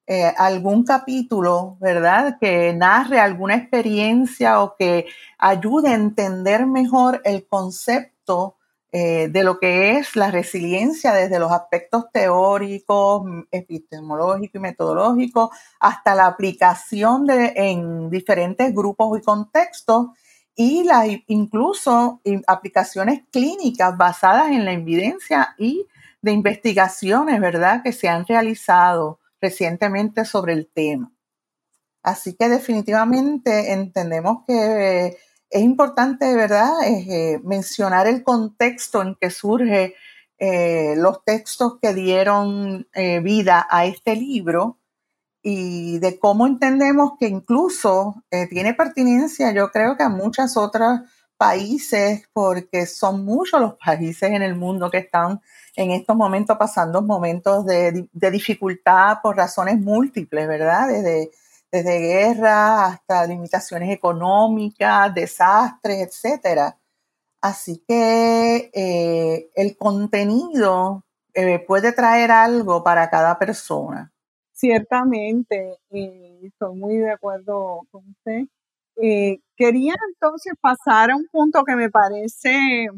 eh, 0.06 0.32
algún 0.38 0.84
capítulo, 0.84 1.76
¿verdad? 1.80 2.38
Que 2.40 2.72
narre 2.72 3.18
alguna 3.18 3.56
experiencia 3.56 4.62
o 4.62 4.76
que 4.76 5.06
ayude 5.36 5.88
a 5.90 5.94
entender 5.94 6.64
mejor 6.64 7.20
el 7.24 7.46
concepto 7.46 8.55
eh, 8.98 9.28
de 9.28 9.44
lo 9.44 9.58
que 9.58 9.98
es 9.98 10.16
la 10.16 10.30
resiliencia 10.30 11.12
desde 11.12 11.38
los 11.38 11.52
aspectos 11.52 12.06
teóricos, 12.10 13.24
epistemológicos 13.50 14.54
y 14.54 14.58
metodológicos, 14.58 15.50
hasta 15.78 16.14
la 16.14 16.24
aplicación 16.24 17.26
de, 17.26 17.52
en 17.56 18.08
diferentes 18.08 18.74
grupos 18.74 19.18
y 19.18 19.22
contextos 19.22 20.06
y 20.54 20.84
las 20.84 21.08
incluso 21.26 22.22
aplicaciones 22.46 23.20
clínicas 23.30 23.94
basadas 23.98 24.48
en 24.48 24.64
la 24.64 24.72
evidencia 24.72 25.54
y 25.58 25.86
de 26.22 26.32
investigaciones, 26.32 27.38
¿verdad?, 27.38 27.82
que 27.82 27.92
se 27.92 28.08
han 28.08 28.24
realizado 28.24 29.20
recientemente 29.42 30.24
sobre 30.24 30.54
el 30.54 30.68
tema. 30.72 31.12
Así 32.02 32.34
que 32.34 32.48
definitivamente 32.48 33.74
entendemos 33.74 34.38
que 34.46 35.18
es 35.50 35.62
importante, 35.62 36.34
¿verdad?, 36.34 36.72
eh, 36.84 37.40
mencionar 37.44 38.06
el 38.06 38.22
contexto 38.22 39.02
en 39.02 39.14
que 39.14 39.30
surge 39.30 39.94
eh, 40.38 40.94
los 40.96 41.24
textos 41.24 41.78
que 41.80 41.94
dieron 41.94 42.86
eh, 42.94 43.20
vida 43.20 43.66
a 43.70 43.86
este 43.86 44.16
libro 44.16 44.78
y 45.42 45.98
de 46.00 46.18
cómo 46.18 46.46
entendemos 46.46 47.12
que 47.20 47.28
incluso 47.28 48.24
tiene 48.50 48.74
pertinencia, 48.74 49.52
yo 49.52 49.70
creo 49.70 49.96
que 49.96 50.02
a 50.02 50.08
muchos 50.08 50.56
otros 50.56 51.02
países, 51.36 52.28
porque 52.32 52.86
son 52.86 53.24
muchos 53.24 53.60
los 53.60 53.74
países 53.74 54.30
en 54.30 54.42
el 54.42 54.56
mundo 54.56 54.90
que 54.90 54.98
están 54.98 55.40
en 55.76 55.92
estos 55.92 56.16
momentos 56.16 56.56
pasando 56.58 57.00
momentos 57.00 57.64
de, 57.64 58.08
de 58.12 58.30
dificultad 58.32 59.18
por 59.22 59.36
razones 59.36 59.78
múltiples, 59.78 60.48
¿verdad? 60.48 60.88
Desde 60.88 61.30
desde 61.76 61.98
guerra 61.98 62.86
hasta 62.86 63.26
limitaciones 63.26 63.90
económicas, 63.90 65.14
desastres, 65.14 66.08
etcétera. 66.08 66.78
Así 67.42 67.82
que 67.86 68.70
eh, 68.72 69.50
el 69.54 69.76
contenido 69.76 71.04
eh, 71.34 71.58
puede 71.58 71.92
traer 71.92 72.30
algo 72.30 72.82
para 72.82 73.10
cada 73.10 73.38
persona. 73.38 74.12
Ciertamente, 74.52 75.76
estoy 75.90 76.76
muy 76.76 76.96
de 76.96 77.12
acuerdo 77.12 77.82
con 77.90 78.08
usted. 78.08 78.46
Eh, 79.02 79.40
quería 79.54 79.94
entonces 80.08 80.54
pasar 80.60 81.10
a 81.10 81.16
un 81.16 81.26
punto 81.30 81.62
que 81.64 81.76
me 81.76 81.90
parece, 81.90 82.88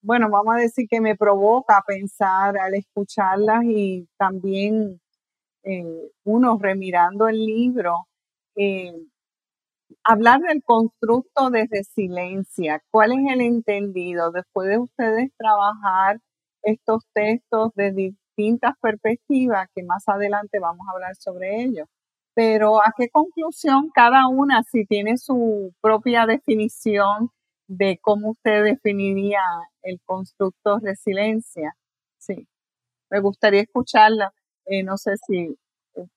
bueno, 0.00 0.30
vamos 0.30 0.54
a 0.54 0.60
decir 0.60 0.86
que 0.88 1.00
me 1.00 1.16
provoca 1.16 1.82
pensar 1.84 2.56
al 2.56 2.74
escucharlas 2.74 3.64
y 3.64 4.08
también 4.16 5.00
uno 6.24 6.58
remirando 6.60 7.28
el 7.28 7.44
libro 7.44 8.06
hablar 10.04 10.40
del 10.40 10.62
constructo 10.62 11.50
de 11.50 11.66
resiliencia. 11.70 12.82
¿Cuál 12.90 13.12
es 13.12 13.32
el 13.32 13.40
entendido? 13.40 14.30
Después 14.32 14.68
de 14.68 14.78
ustedes 14.78 15.30
trabajar 15.36 16.18
estos 16.62 17.04
textos 17.14 17.72
de 17.74 17.92
distintas 17.92 18.74
perspectivas, 18.80 19.68
que 19.74 19.82
más 19.84 20.04
adelante 20.08 20.58
vamos 20.60 20.86
a 20.88 20.92
hablar 20.94 21.14
sobre 21.16 21.62
ello. 21.62 21.86
Pero 22.34 22.80
¿a 22.82 22.92
qué 22.96 23.08
conclusión 23.10 23.90
cada 23.94 24.28
una, 24.28 24.62
si 24.62 24.84
tiene 24.86 25.16
su 25.18 25.72
propia 25.80 26.26
definición 26.26 27.30
de 27.68 27.98
cómo 28.00 28.30
usted 28.30 28.64
definiría 28.64 29.40
el 29.82 30.00
constructo 30.04 30.78
resiliencia? 30.80 31.74
Sí, 32.18 32.46
me 33.10 33.20
gustaría 33.20 33.62
escucharla. 33.62 34.32
Eh, 34.68 34.82
no 34.82 34.96
sé 34.96 35.12
si 35.26 35.56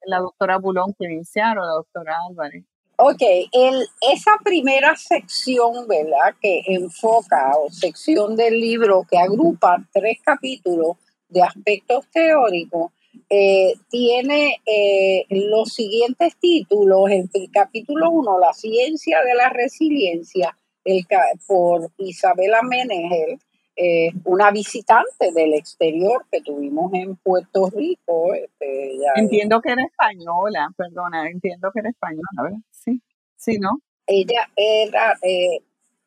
la 0.06 0.20
doctora 0.20 0.58
Bulón 0.58 0.94
quiere 0.94 1.14
iniciar 1.14 1.58
o 1.58 1.62
la 1.62 1.74
doctora 1.74 2.16
Álvarez. 2.30 2.66
Ok, 2.98 3.22
el, 3.52 3.88
esa 4.14 4.38
primera 4.44 4.96
sección, 4.96 5.88
¿verdad? 5.88 6.36
Que 6.40 6.62
enfoca, 6.68 7.54
o 7.58 7.72
sección 7.72 8.36
del 8.36 8.60
libro 8.60 9.08
que 9.10 9.18
agrupa 9.18 9.84
tres 9.92 10.20
capítulos 10.24 10.98
de 11.28 11.42
aspectos 11.42 12.06
teóricos, 12.12 12.92
eh, 13.30 13.74
tiene 13.90 14.62
eh, 14.66 15.26
los 15.30 15.74
siguientes 15.74 16.36
títulos. 16.40 17.10
El, 17.10 17.30
capítulo 17.52 18.12
1, 18.12 18.40
La 18.40 18.54
ciencia 18.54 19.24
de 19.24 19.34
la 19.34 19.50
resiliencia, 19.50 20.56
el, 20.86 21.06
por 21.48 21.90
Isabela 21.98 22.62
Menegel, 22.62 23.40
eh, 23.76 24.12
una 24.26 24.52
visitante 24.52 25.32
del 25.34 25.54
exterior 25.54 26.26
que 26.32 26.42
tuvimos 26.42 26.94
en 26.94 27.16
Puerto 27.16 27.70
Rico. 27.70 28.34
Este, 28.34 28.98
entiendo 29.16 29.62
que 29.62 29.72
era 29.72 29.84
española, 29.84 30.70
perdona, 30.76 31.30
entiendo 31.30 31.72
que 31.72 31.80
era 31.80 31.90
española, 31.90 32.44
¿verdad? 32.44 32.60
Sí, 32.72 33.02
sí, 33.38 33.58
¿no? 33.60 33.80
Ella 34.08 34.50
era 34.56 35.18
eh, 35.22 35.60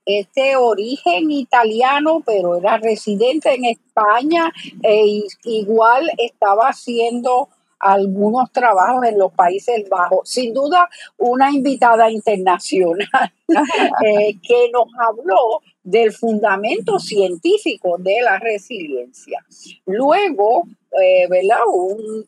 este 0.05 0.57
origen 0.57 1.31
italiano, 1.31 2.23
pero 2.25 2.57
era 2.57 2.77
residente 2.77 3.55
en 3.55 3.65
España 3.65 4.53
e 4.83 5.23
igual 5.45 6.11
estaba 6.19 6.69
haciendo 6.69 7.49
algunos 7.85 8.51
trabajos 8.51 9.05
en 9.05 9.19
los 9.19 9.33
Países 9.33 9.87
Bajos. 9.91 10.29
Sin 10.29 10.55
duda, 10.55 10.89
una 11.19 11.51
invitada 11.51 12.11
internacional 12.11 13.33
eh, 14.05 14.39
que 14.43 14.71
nos 14.73 14.87
habló 14.99 15.61
del 15.83 16.13
fundamento 16.13 16.99
científico 16.99 17.97
de 17.99 18.23
la 18.23 18.39
resiliencia. 18.39 19.45
Luego, 19.85 20.65
eh, 20.99 21.29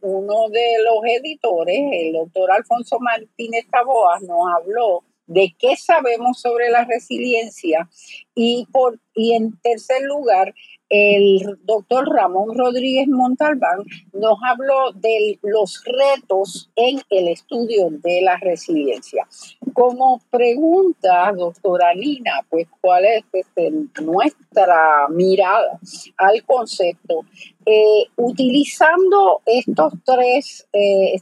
uno 0.03 0.49
de 0.51 0.75
los 0.85 1.05
editores, 1.07 1.79
el 1.91 2.13
doctor 2.13 2.53
Alfonso 2.53 2.99
Martínez 3.01 3.67
Taboas, 3.71 4.23
nos 4.23 4.47
habló 4.55 5.05
de 5.27 5.55
qué 5.59 5.75
sabemos 5.77 6.39
sobre 6.39 6.69
la 6.71 6.85
resiliencia 6.85 7.89
y, 8.35 8.67
por, 8.71 9.01
y 9.15 9.33
en 9.33 9.59
tercer 9.61 10.03
lugar, 10.03 10.55
el 10.89 11.59
doctor 11.65 12.09
Ramón 12.09 12.57
Rodríguez 12.57 13.09
Montalbán 13.09 13.81
nos 14.13 14.39
habló 14.49 14.93
de 14.95 15.39
los 15.43 15.83
retos 15.85 16.71
en 16.77 17.01
el 17.11 17.29
estudio 17.29 17.89
de 17.91 18.23
la 18.23 18.37
resiliencia. 18.37 19.27
Como 19.73 20.21
pregunta, 20.31 21.33
doctora 21.37 21.95
Nina, 21.95 22.47
pues 22.49 22.69
cuál 22.81 23.05
es 23.05 23.25
este, 23.33 23.73
nuestra 24.03 25.09
mirada 25.11 25.79
al 26.17 26.45
concepto, 26.45 27.23
eh, 27.65 28.05
utilizando 28.17 29.43
estos 29.45 29.93
tres, 30.05 30.67
eh, 30.73 31.21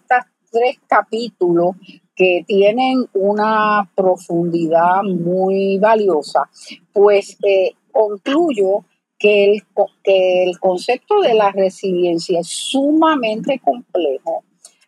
tres 0.53 0.79
capítulos 0.87 1.75
que 2.15 2.45
tienen 2.47 3.09
una 3.15 3.91
profundidad 3.95 5.03
muy 5.03 5.79
valiosa, 5.79 6.49
pues 6.93 7.37
eh, 7.43 7.73
concluyo 7.91 8.85
que 9.19 9.45
el, 9.45 9.63
que 10.03 10.45
el 10.45 10.59
concepto 10.59 11.21
de 11.21 11.35
la 11.35 11.51
resiliencia 11.53 12.41
es 12.41 12.49
sumamente 12.49 13.59
complejo. 13.59 14.45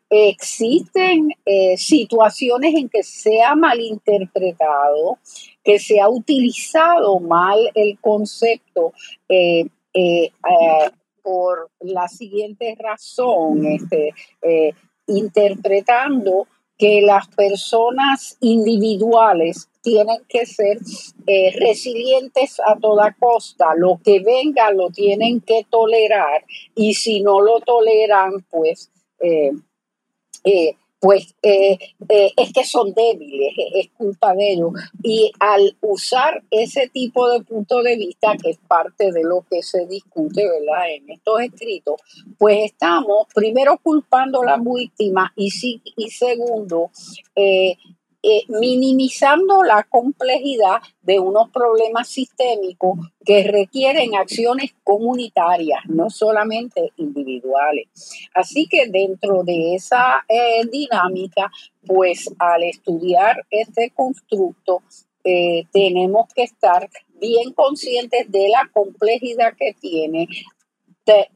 Existen 0.09 1.31
eh, 1.45 1.77
situaciones 1.77 2.75
en 2.75 2.89
que 2.89 3.03
se 3.03 3.43
ha 3.43 3.57
malinterpretado, 3.57 5.19
que 5.65 5.79
se 5.79 6.01
ha 6.01 6.09
utilizado 6.09 7.19
mal 7.19 7.59
el 7.75 7.99
concepto 7.99 8.93
eh, 9.29 9.67
eh, 9.95 10.31
por 11.23 11.71
la 11.81 12.07
siguiente 12.07 12.77
razón, 12.79 13.67
este, 13.67 14.15
interpretando 15.09 16.47
que 16.79 17.01
las 17.03 17.27
personas 17.29 18.37
individuales 18.41 19.69
tienen 19.87 20.19
que 20.29 20.45
ser 20.47 20.79
eh, 21.29 21.53
resilientes 21.61 22.59
a 22.59 22.75
toda 22.75 23.15
costa. 23.17 23.77
Lo 23.77 24.01
que 24.05 24.19
venga 24.19 24.73
lo 24.73 24.91
tienen 24.91 25.41
que 25.41 25.65
tolerar 25.71 26.45
y 26.75 26.95
si 26.95 27.21
no 27.21 27.41
lo 27.41 27.61
toleran, 27.61 28.45
pues 28.51 28.91
eh, 29.21 29.53
eh, 30.43 30.75
pues 30.99 31.37
es 31.41 32.53
que 32.53 32.65
son 32.65 32.95
débiles, 32.95 33.53
es 33.75 33.91
culpa 33.97 34.35
de 34.35 34.55
ellos. 34.55 34.73
Y 35.05 35.31
al 35.39 35.77
usar 35.83 36.43
ese 36.51 36.89
tipo 36.89 37.31
de 37.31 37.45
punto 37.45 37.81
de 37.83 37.97
vista, 37.97 38.37
que 38.43 38.51
es 38.51 38.59
parte 38.67 39.13
de 39.13 39.23
lo 39.23 39.45
que 39.49 39.63
se 39.63 39.87
discute 39.87 40.43
¿verdad? 40.49 40.91
en 40.91 41.11
estos 41.11 41.43
escritos, 41.43 42.01
pues 42.39 42.73
estamos 42.73 43.29
primero 43.33 43.79
culpando 43.81 44.43
a 44.43 44.47
la 44.47 44.57
víctima 44.57 45.33
y, 45.37 45.53
y 45.97 46.11
segundo, 46.11 46.91
eh, 47.37 47.77
eh, 48.29 48.43
minimizando 48.49 49.63
la 49.63 49.85
complejidad 49.85 50.83
de 51.01 51.21
unos 51.21 51.49
problemas 51.51 52.09
sistémicos 52.09 52.99
que 53.25 53.45
requieren 53.45 54.17
acciones 54.17 54.75
comunitarias, 54.83 55.79
no 55.87 56.11
solamente 56.11 56.91
individuales. 56.97 57.87
Así 58.35 58.67
que 58.67 58.89
dentro 58.89 59.45
de 59.45 59.77
esa 59.77 60.25
eh, 60.29 60.67
dinámica, 60.69 61.53
pues 61.87 62.29
al 62.41 62.65
estudiar 62.65 63.47
este 63.49 63.93
constructo, 63.95 64.83
eh, 65.23 65.63
tenemos 65.73 66.27
que 66.35 66.43
estar 66.43 66.91
bien 67.21 67.53
conscientes 67.53 68.29
de 68.33 68.49
la 68.49 68.69
complejidad 68.73 69.55
que 69.57 69.73
tiene, 69.81 70.27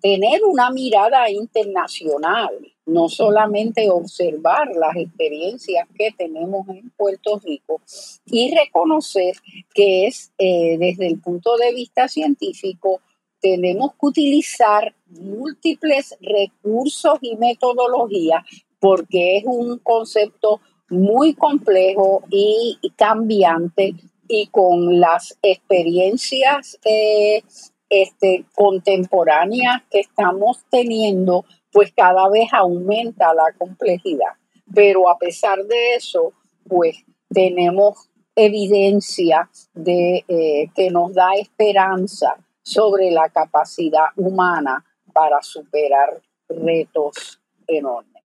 tener 0.00 0.44
una 0.44 0.70
mirada 0.70 1.30
internacional, 1.30 2.50
no 2.86 3.08
solamente 3.08 3.88
observar 3.88 4.68
las 4.74 4.96
experiencias 4.96 5.86
que 5.96 6.10
tenemos 6.16 6.68
en 6.68 6.90
Puerto 6.90 7.38
Rico 7.38 7.80
y 8.26 8.52
reconocer 8.54 9.36
que 9.72 10.06
es 10.06 10.32
eh, 10.38 10.76
desde 10.78 11.06
el 11.06 11.20
punto 11.20 11.56
de 11.56 11.72
vista 11.72 12.08
científico, 12.08 13.00
tenemos 13.40 13.92
que 13.92 14.06
utilizar 14.06 14.94
múltiples 15.06 16.16
recursos 16.20 17.18
y 17.20 17.36
metodologías 17.36 18.42
porque 18.80 19.36
es 19.36 19.44
un 19.46 19.78
concepto 19.78 20.60
muy 20.88 21.34
complejo 21.34 22.24
y, 22.28 22.78
cambiante 22.96 23.94
y 24.26 24.46
con 24.48 24.98
las 25.00 25.38
experiencias 25.42 26.78
eh, 26.84 27.42
este, 27.90 28.44
contemporáneas 28.54 29.82
que 29.90 30.00
estamos 30.00 30.64
teniendo, 30.70 31.44
pues 31.72 31.92
cada 31.92 32.28
vez 32.28 32.48
aumenta 32.52 33.34
la 33.34 33.52
complejidad. 33.58 34.32
Pero 34.72 35.10
a 35.10 35.18
pesar 35.18 35.64
de 35.64 35.94
eso, 35.96 36.32
pues 36.66 37.04
tenemos 37.28 38.08
evidencia 38.36 39.50
de 39.74 40.24
eh, 40.28 40.70
que 40.74 40.90
nos 40.90 41.12
da 41.12 41.34
esperanza 41.34 42.36
sobre 42.62 43.10
la 43.10 43.28
capacidad 43.28 44.06
humana 44.16 44.84
para 45.12 45.42
superar 45.42 46.22
retos 46.48 47.40
enormes. 47.66 48.22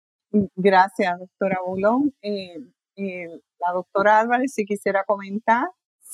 Gracias, 0.55 1.19
doctora 1.19 1.59
Bolón. 1.65 2.13
Eh, 2.21 2.59
eh, 2.97 3.41
la 3.59 3.73
doctora 3.73 4.19
Álvarez, 4.19 4.53
si 4.53 4.65
quisiera 4.65 5.03
comentar. 5.03 5.65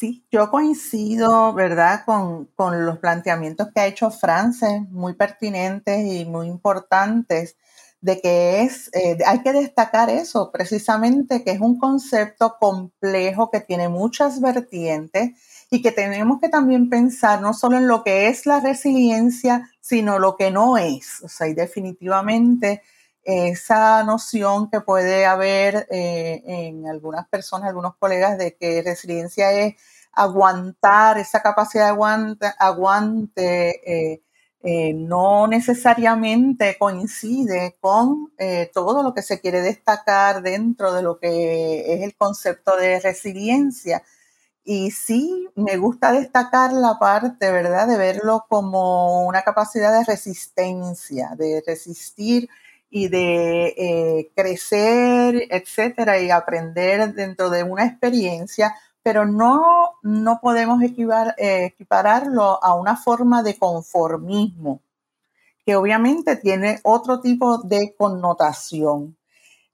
Sí, 0.01 0.25
yo 0.31 0.49
coincido, 0.49 1.53
¿verdad?, 1.53 2.05
con, 2.05 2.49
los 2.87 2.97
planteamientos 2.97 3.67
que 3.71 3.81
ha 3.81 3.85
hecho 3.85 4.09
Frances, 4.09 4.81
muy 4.89 5.13
pertinentes 5.13 6.03
y 6.03 6.25
muy 6.25 6.47
importantes. 6.47 7.55
de 8.01 8.19
que 8.19 8.63
es, 8.63 8.89
eh, 8.93 9.19
hay 9.27 9.43
que 9.43 9.53
destacar 9.53 10.09
eso, 10.09 10.51
precisamente 10.51 11.43
que 11.43 11.51
es 11.51 11.59
un 11.61 11.77
concepto 11.77 12.57
complejo 12.59 13.51
que 13.51 13.59
tiene 13.59 13.89
muchas 13.89 14.41
vertientes 14.41 15.37
y 15.69 15.83
que 15.83 15.91
tenemos 15.91 16.39
que 16.41 16.49
también 16.49 16.89
pensar 16.89 17.39
no 17.41 17.53
solo 17.53 17.77
en 17.77 17.87
lo 17.87 18.03
que 18.03 18.27
es 18.27 18.47
la 18.47 18.59
resiliencia, 18.59 19.69
sino 19.81 20.17
lo 20.17 20.35
que 20.35 20.49
no 20.49 20.79
es. 20.79 21.21
O 21.21 21.27
sea, 21.29 21.47
y 21.47 21.53
definitivamente 21.53 22.81
esa 23.23 24.03
noción 24.03 24.69
que 24.69 24.81
puede 24.81 25.25
haber 25.25 25.87
eh, 25.91 26.41
en 26.45 26.87
algunas 26.87 27.27
personas, 27.27 27.69
algunos 27.69 27.95
colegas, 27.97 28.37
de 28.37 28.55
que 28.55 28.81
resiliencia 28.81 29.51
es 29.51 29.75
aguantar, 30.13 31.17
esa 31.17 31.41
capacidad 31.41 31.85
de 31.85 31.89
aguante, 31.91 32.47
aguante 32.59 34.13
eh, 34.13 34.21
eh, 34.63 34.93
no 34.93 35.47
necesariamente 35.47 36.77
coincide 36.77 37.77
con 37.79 38.31
todo 38.73 39.01
lo 39.03 39.13
que 39.13 39.21
se 39.23 39.39
quiere 39.39 39.61
destacar 39.61 40.41
dentro 40.43 40.93
de 40.93 41.01
lo 41.01 41.19
que 41.19 41.93
es 41.95 42.01
el 42.03 42.15
concepto 42.15 42.75
de 42.77 42.99
resiliencia. 42.99 44.03
Y 44.63 44.91
sí, 44.91 45.49
me 45.55 45.77
gusta 45.77 46.11
destacar 46.11 46.71
la 46.73 46.99
parte, 46.99 47.51
¿verdad?, 47.51 47.87
de 47.87 47.97
verlo 47.97 48.45
como 48.47 49.25
una 49.25 49.41
capacidad 49.41 49.91
de 49.91 50.05
resistencia, 50.05 51.31
de 51.35 51.63
resistir 51.65 52.47
y 52.91 53.07
de 53.07 53.73
eh, 53.77 54.31
crecer, 54.35 55.47
etcétera, 55.49 56.19
y 56.19 56.29
aprender 56.29 57.13
dentro 57.13 57.49
de 57.49 57.63
una 57.63 57.85
experiencia, 57.85 58.75
pero 59.01 59.25
no, 59.25 59.93
no 60.03 60.39
podemos 60.41 60.83
eh, 60.83 61.65
equipararlo 61.65 62.61
a 62.61 62.75
una 62.75 62.97
forma 62.97 63.41
de 63.43 63.57
conformismo, 63.57 64.81
que 65.65 65.77
obviamente 65.77 66.35
tiene 66.35 66.81
otro 66.83 67.21
tipo 67.21 67.59
de 67.59 67.95
connotación. 67.97 69.17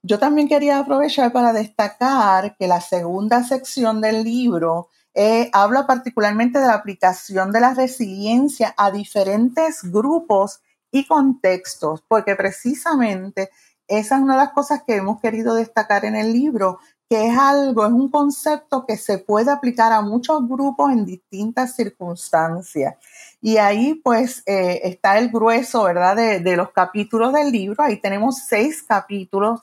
Yo 0.02 0.20
también 0.20 0.48
quería 0.48 0.78
aprovechar 0.78 1.32
para 1.32 1.52
destacar 1.52 2.56
que 2.56 2.68
la 2.68 2.80
segunda 2.80 3.42
sección 3.42 4.00
del 4.00 4.22
libro 4.22 4.88
eh, 5.12 5.50
habla 5.52 5.88
particularmente 5.88 6.60
de 6.60 6.68
la 6.68 6.74
aplicación 6.74 7.50
de 7.50 7.60
la 7.60 7.74
resiliencia 7.74 8.72
a 8.76 8.92
diferentes 8.92 9.82
grupos 9.82 10.60
y 10.90 11.06
contextos, 11.06 12.02
porque 12.08 12.36
precisamente 12.36 13.50
esa 13.88 14.16
es 14.16 14.22
una 14.22 14.34
de 14.34 14.44
las 14.44 14.52
cosas 14.52 14.82
que 14.86 14.96
hemos 14.96 15.20
querido 15.20 15.54
destacar 15.54 16.04
en 16.04 16.14
el 16.14 16.32
libro, 16.32 16.78
que 17.08 17.26
es 17.26 17.38
algo, 17.38 17.86
es 17.86 17.92
un 17.92 18.10
concepto 18.10 18.84
que 18.86 18.98
se 18.98 19.18
puede 19.18 19.50
aplicar 19.50 19.92
a 19.92 20.02
muchos 20.02 20.46
grupos 20.46 20.92
en 20.92 21.06
distintas 21.06 21.74
circunstancias. 21.74 22.96
Y 23.40 23.56
ahí 23.56 23.94
pues 23.94 24.42
eh, 24.44 24.80
está 24.84 25.16
el 25.18 25.30
grueso, 25.30 25.84
¿verdad?, 25.84 26.16
de, 26.16 26.56
los 26.56 26.70
capítulos 26.72 27.32
del 27.32 27.50
libro. 27.50 27.82
Ahí 27.82 27.96
tenemos 27.98 28.42
seis 28.46 28.82
capítulos, 28.82 29.60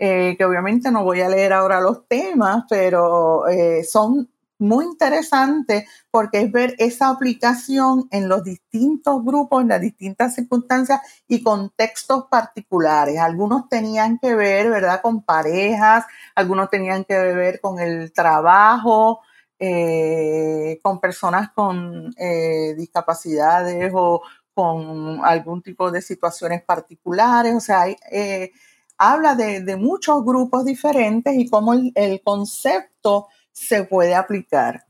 eh, 0.00 0.34
que 0.36 0.44
obviamente 0.44 0.90
no 0.90 1.04
voy 1.04 1.20
a 1.20 1.28
leer 1.28 1.52
ahora 1.52 1.80
los 1.80 2.08
temas, 2.08 2.64
pero 2.68 3.46
eh, 3.46 3.84
son 3.84 4.28
muy 4.58 4.84
interesante 4.84 5.86
porque 6.10 6.40
es 6.40 6.52
ver 6.52 6.74
esa 6.78 7.10
aplicación 7.10 8.08
en 8.10 8.28
los 8.28 8.42
distintos 8.42 9.24
grupos, 9.24 9.62
en 9.62 9.68
las 9.68 9.80
distintas 9.80 10.34
circunstancias 10.34 11.00
y 11.28 11.42
contextos 11.42 12.24
particulares. 12.30 13.18
Algunos 13.18 13.68
tenían 13.68 14.18
que 14.18 14.34
ver, 14.34 14.70
¿verdad?, 14.70 15.00
con 15.00 15.22
parejas, 15.22 16.04
algunos 16.34 16.70
tenían 16.70 17.04
que 17.04 17.16
ver 17.16 17.60
con 17.60 17.78
el 17.78 18.12
trabajo, 18.12 19.20
eh, 19.60 20.78
con 20.82 21.00
personas 21.00 21.50
con 21.52 22.14
eh, 22.16 22.74
discapacidades 22.76 23.92
o 23.94 24.22
con 24.54 25.24
algún 25.24 25.62
tipo 25.62 25.90
de 25.90 26.02
situaciones 26.02 26.62
particulares. 26.64 27.54
O 27.54 27.60
sea, 27.60 27.86
eh, 27.88 28.50
habla 28.96 29.36
de, 29.36 29.76
muchos 29.76 30.24
grupos 30.24 30.64
diferentes 30.64 31.34
y 31.34 31.48
cómo 31.48 31.74
el 31.74 32.22
concepto 32.24 33.28
se 33.58 33.84
puede 33.84 34.14
aplicar. 34.14 34.84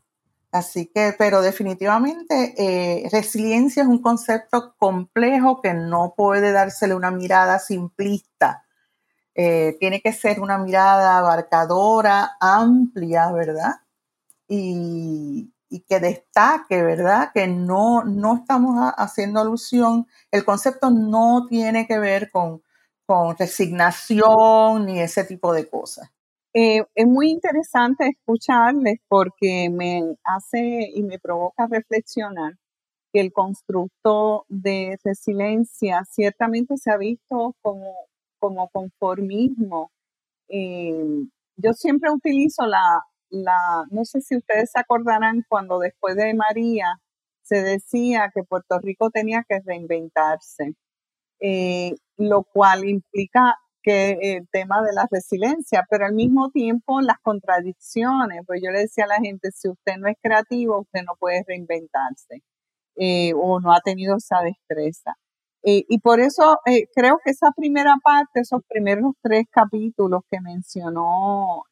Así 0.50 0.86
que, 0.86 1.14
pero 1.18 1.42
definitivamente 1.42 2.54
eh, 2.56 3.08
resiliencia 3.10 3.82
es 3.82 3.88
un 3.88 4.00
concepto 4.00 4.74
complejo 4.78 5.60
que 5.60 5.74
no 5.74 6.14
puede 6.16 6.52
dársele 6.52 6.94
una 6.94 7.10
mirada 7.10 7.58
simplista. 7.58 8.64
Eh, 9.34 9.76
tiene 9.78 10.00
que 10.00 10.12
ser 10.12 10.40
una 10.40 10.58
mirada 10.58 11.18
abarcadora, 11.18 12.36
amplia, 12.40 13.30
¿verdad? 13.32 13.74
Y, 14.48 15.52
que 15.86 16.00
destaque, 16.00 16.82
¿verdad? 16.82 17.30
Que 17.34 17.46
no, 17.46 18.04
no 18.04 18.36
estamos 18.36 18.92
haciendo 18.96 19.40
alusión, 19.40 20.06
el 20.30 20.44
concepto 20.44 20.90
no 20.90 21.46
tiene 21.46 21.86
que 21.86 21.98
ver 21.98 22.30
con, 22.30 22.62
con 23.06 23.36
resignación 23.36 24.86
ni 24.86 25.00
ese 25.00 25.24
tipo 25.24 25.52
de 25.52 25.68
cosas. 25.68 26.10
Eh, 26.60 26.82
es 26.96 27.06
muy 27.06 27.30
interesante 27.30 28.08
escucharles 28.08 28.98
porque 29.06 29.70
me 29.70 30.16
hace 30.24 30.90
y 30.92 31.04
me 31.04 31.20
provoca 31.20 31.68
reflexionar 31.70 32.54
que 33.12 33.20
el 33.20 33.32
constructo 33.32 34.44
de 34.48 34.98
resiliencia 35.04 36.02
ciertamente 36.10 36.76
se 36.76 36.90
ha 36.90 36.96
visto 36.96 37.54
como, 37.62 37.94
como 38.40 38.68
conformismo. 38.70 39.92
Eh, 40.48 40.96
yo 41.58 41.74
siempre 41.74 42.10
utilizo 42.10 42.66
la, 42.66 43.02
la, 43.30 43.84
no 43.92 44.04
sé 44.04 44.20
si 44.20 44.36
ustedes 44.36 44.72
se 44.72 44.80
acordarán 44.80 45.44
cuando 45.48 45.78
después 45.78 46.16
de 46.16 46.34
María 46.34 46.86
se 47.42 47.62
decía 47.62 48.32
que 48.34 48.42
Puerto 48.42 48.80
Rico 48.80 49.10
tenía 49.10 49.44
que 49.48 49.60
reinventarse, 49.64 50.74
eh, 51.40 51.94
lo 52.16 52.44
cual 52.44 52.88
implica 52.88 53.56
el 53.84 54.48
tema 54.50 54.82
de 54.82 54.92
la 54.92 55.06
resiliencia, 55.10 55.84
pero 55.90 56.06
al 56.06 56.14
mismo 56.14 56.50
tiempo 56.50 57.00
las 57.00 57.18
contradicciones, 57.22 58.42
pues 58.46 58.60
yo 58.62 58.70
le 58.70 58.80
decía 58.80 59.04
a 59.04 59.08
la 59.08 59.16
gente, 59.16 59.50
si 59.52 59.68
usted 59.68 59.96
no 59.98 60.08
es 60.08 60.16
creativo, 60.22 60.80
usted 60.80 61.02
no 61.06 61.14
puede 61.18 61.44
reinventarse 61.46 62.42
eh, 62.96 63.32
o 63.34 63.60
no 63.60 63.72
ha 63.72 63.80
tenido 63.80 64.16
esa 64.16 64.40
destreza. 64.42 65.14
Eh, 65.62 65.84
y 65.88 65.98
por 66.00 66.20
eso 66.20 66.58
eh, 66.66 66.86
creo 66.94 67.18
que 67.24 67.30
esa 67.32 67.50
primera 67.56 67.96
parte, 68.02 68.40
esos 68.40 68.60
primeros 68.68 69.14
tres 69.22 69.44
capítulos 69.50 70.22
que 70.30 70.40
mencionó 70.40 71.64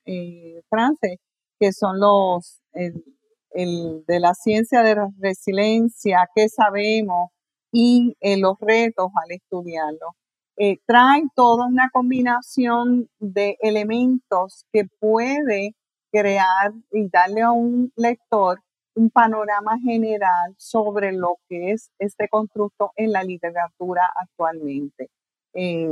Frances, 0.69 1.19
que 1.59 1.73
son 1.73 2.01
los 2.01 2.61
el, 2.73 4.05
de 4.07 4.21
la 4.21 4.35
ciencia 4.35 4.83
de 4.83 4.97
la 4.97 5.09
resiliencia, 5.19 6.29
qué 6.35 6.49
sabemos 6.49 7.31
y 7.73 8.17
los 8.41 8.57
retos 8.61 9.09
al 9.15 9.33
estudiarlo 9.37 10.15
eh, 10.57 10.79
trae 10.87 11.25
toda 11.35 11.67
una 11.67 11.91
combinación 11.93 13.09
de 13.19 13.57
elementos 13.61 14.65
que 14.73 14.85
puede 15.01 15.75
crear 16.11 16.73
y 16.93 17.09
darle 17.09 17.43
a 17.43 17.53
un 17.53 17.93
lector 17.97 18.61
un 18.97 19.11
panorama 19.11 19.79
general 19.79 20.55
sobre 20.57 21.13
lo 21.13 21.39
que 21.49 21.73
es 21.73 21.91
este 21.99 22.29
constructo 22.29 22.93
en 22.97 23.13
la 23.13 23.23
literatura 23.23 24.03
actualmente. 24.23 25.11
Eh, 25.55 25.89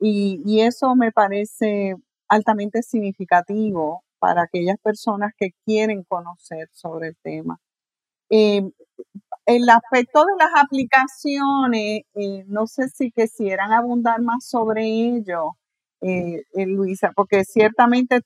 y, 0.00 0.60
eso 0.60 0.94
me 0.96 1.12
parece 1.12 1.96
altamente 2.28 2.82
significativo 2.82 4.04
para 4.18 4.42
aquellas 4.42 4.78
personas 4.82 5.32
que 5.36 5.52
quieren 5.64 6.04
conocer 6.04 6.68
sobre 6.72 7.08
el 7.08 7.16
tema. 7.22 7.58
Eh, 8.30 8.70
el 9.56 9.68
aspecto 9.68 10.24
de 10.24 10.32
las 10.38 10.50
aplicaciones, 10.64 12.02
eh, 12.14 12.44
no 12.46 12.66
sé 12.68 12.88
si 12.88 13.10
quisieran 13.10 13.72
abundar 13.72 14.20
más 14.22 14.44
sobre 14.46 14.84
ello, 14.84 15.56
eh, 16.02 16.42
eh, 16.54 16.66
Luisa, 16.66 17.10
porque 17.16 17.44
ciertamente 17.44 18.20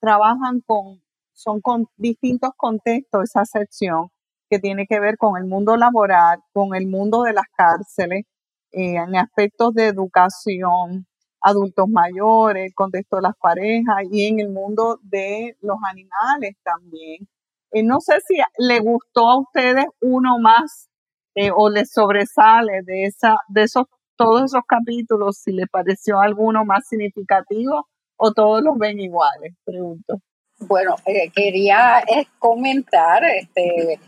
trabajan 0.00 0.60
con, 0.66 1.02
son 1.34 1.60
con 1.60 1.86
distintos 1.96 2.50
contextos 2.56 3.24
esa 3.24 3.44
sección 3.44 4.08
que 4.50 4.58
tiene 4.58 4.86
que 4.86 5.00
ver 5.00 5.18
con 5.18 5.36
el 5.36 5.44
mundo 5.46 5.76
laboral, 5.76 6.40
con 6.54 6.74
el 6.74 6.86
mundo 6.86 7.22
de 7.24 7.34
las 7.34 7.46
cárceles, 7.56 8.24
en 8.72 9.16
aspectos 9.16 9.74
de 9.74 9.86
educación, 9.88 11.06
adultos 11.42 11.88
mayores, 11.88 12.72
contexto 12.74 13.16
de 13.16 13.22
las 13.22 13.36
parejas 13.40 14.04
y 14.10 14.26
en 14.26 14.40
el 14.40 14.48
mundo 14.50 14.98
de 15.02 15.56
los 15.60 15.78
animales 15.90 16.56
también. 16.64 17.28
Eh, 17.72 17.82
no 17.82 18.00
sé 18.00 18.14
si 18.26 18.36
le 18.58 18.80
gustó 18.80 19.28
a 19.28 19.40
ustedes 19.40 19.86
uno 20.00 20.38
más 20.38 20.88
eh, 21.34 21.50
o 21.54 21.68
les 21.68 21.90
sobresale 21.90 22.82
de, 22.84 23.04
esa, 23.04 23.36
de 23.48 23.64
esos, 23.64 23.84
todos 24.16 24.44
esos 24.44 24.62
capítulos, 24.66 25.38
si 25.38 25.52
les 25.52 25.68
pareció 25.68 26.20
alguno 26.20 26.64
más 26.64 26.86
significativo 26.88 27.86
o 28.16 28.32
todos 28.32 28.62
los 28.62 28.76
ven 28.78 28.98
iguales, 28.98 29.54
pregunto. 29.64 30.18
Bueno, 30.60 30.96
eh, 31.06 31.30
quería 31.30 32.02
comentar, 32.40 33.22
este, 33.24 34.00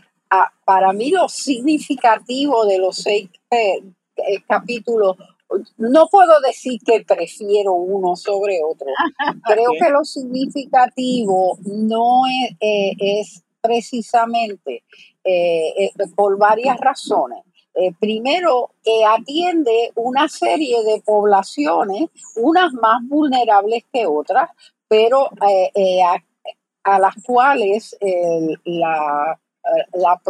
para 0.65 0.91
mí 0.91 1.11
lo 1.11 1.29
significativo 1.29 2.65
de 2.65 2.77
los 2.77 2.97
seis 2.97 3.29
capítulos 4.47 5.15
no 5.77 6.07
puedo 6.07 6.39
decir 6.41 6.79
que 6.85 7.03
prefiero 7.05 7.73
uno 7.73 8.15
sobre 8.15 8.59
otro. 8.63 8.87
Creo 9.45 9.71
que 9.79 9.89
lo 9.89 10.03
significativo 10.03 11.57
no 11.65 12.21
es, 12.27 12.95
es 12.99 13.43
precisamente 13.61 14.83
eh, 15.23 15.73
eh, 15.77 15.91
por 16.15 16.37
varias 16.37 16.77
razones. 16.79 17.43
eh, 17.73 17.93
primero, 17.99 18.71
que 18.83 19.05
atiende 19.05 19.91
una 19.95 20.27
serie 20.27 20.83
de 20.83 21.01
poblaciones, 21.05 22.09
unas 22.35 22.73
más 22.73 23.01
vulnerables 23.07 23.85
que 23.93 24.05
otras, 24.05 24.49
pero 24.89 25.29
a, 26.83 26.99
las 26.99 27.15
cuales 27.23 27.95
la, 28.65 29.39
la 29.93 30.21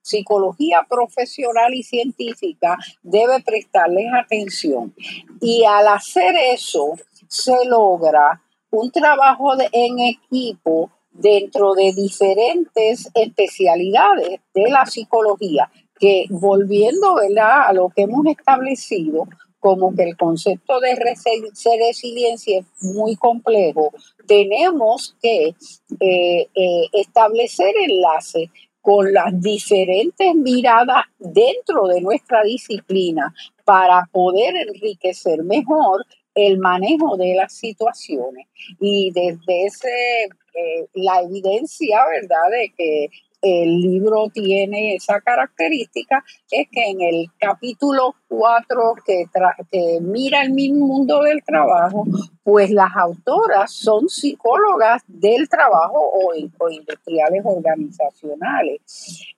psicología 0.00 0.86
profesional 0.88 1.74
y 1.74 1.82
científica 1.82 2.76
debe 3.02 3.42
prestarles 3.42 4.06
atención. 4.12 4.94
Y 5.40 5.64
al 5.64 5.88
hacer 5.88 6.36
eso, 6.52 6.92
se 7.26 7.64
logra 7.64 8.40
un 8.70 8.92
trabajo 8.92 9.54
en 9.72 9.98
equipo 9.98 10.92
dentro 11.18 11.74
de 11.74 11.92
diferentes 11.92 13.10
especialidades 13.14 14.40
de 14.54 14.70
la 14.70 14.86
psicología, 14.86 15.70
que 15.98 16.26
volviendo 16.30 17.16
a 17.40 17.72
lo 17.72 17.88
que 17.88 18.02
hemos 18.02 18.26
establecido, 18.26 19.26
como 19.58 19.94
que 19.94 20.04
el 20.04 20.16
concepto 20.16 20.78
de 20.80 20.94
resiliencia 20.94 22.60
es 22.60 22.66
muy 22.82 23.16
complejo, 23.16 23.90
tenemos 24.26 25.16
que 25.20 25.54
eh, 26.00 26.48
eh, 26.54 26.82
establecer 26.92 27.74
enlaces 27.88 28.50
con 28.80 29.12
las 29.12 29.40
diferentes 29.40 30.32
miradas 30.36 31.06
dentro 31.18 31.88
de 31.88 32.00
nuestra 32.00 32.44
disciplina 32.44 33.34
para 33.64 34.08
poder 34.12 34.54
enriquecer 34.54 35.42
mejor 35.42 36.06
el 36.36 36.58
manejo 36.58 37.16
de 37.16 37.34
las 37.34 37.54
situaciones. 37.54 38.46
Y 38.78 39.10
desde 39.12 39.64
ese, 39.64 40.24
eh, 40.54 40.86
la 40.94 41.22
evidencia, 41.22 42.04
¿verdad?, 42.06 42.50
de 42.50 42.72
que 42.76 43.10
el 43.42 43.80
libro 43.80 44.28
tiene 44.32 44.94
esa 44.94 45.20
característica 45.20 46.24
es 46.50 46.68
que 46.70 46.90
en 46.90 47.00
el 47.00 47.26
capítulo 47.38 48.14
4 48.28 48.94
que, 49.04 49.24
que 49.70 49.98
mira 50.00 50.42
el 50.42 50.52
mismo 50.52 50.86
mundo 50.86 51.22
del 51.22 51.44
trabajo, 51.44 52.04
pues 52.42 52.70
las 52.70 52.90
autoras 52.96 53.72
son 53.72 54.08
psicólogas 54.08 55.02
del 55.06 55.48
trabajo 55.48 55.98
o, 55.98 56.32
o 56.58 56.70
industriales 56.70 57.42
organizacionales. 57.44 58.80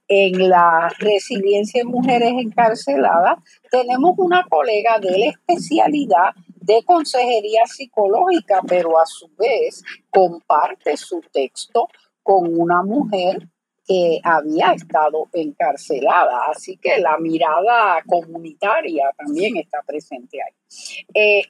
En 0.06 0.48
la 0.48 0.90
resiliencia 0.98 1.82
en 1.82 1.88
mujeres 1.88 2.32
encarceladas 2.38 3.38
tenemos 3.70 4.14
una 4.16 4.46
colega 4.48 4.98
de 5.00 5.18
la 5.18 5.26
especialidad 5.26 6.30
de 6.68 6.84
consejería 6.84 7.64
psicológica, 7.64 8.60
pero 8.68 9.00
a 9.00 9.06
su 9.06 9.28
vez 9.38 9.82
comparte 10.10 10.98
su 10.98 11.22
texto 11.32 11.88
con 12.22 12.60
una 12.60 12.82
mujer 12.82 13.48
que 13.86 14.20
había 14.22 14.72
estado 14.72 15.28
encarcelada. 15.32 16.50
Así 16.50 16.76
que 16.76 17.00
la 17.00 17.16
mirada 17.16 18.02
comunitaria 18.06 19.10
también 19.16 19.56
está 19.56 19.82
presente 19.86 20.38
ahí. 20.42 21.06
Eh, 21.14 21.42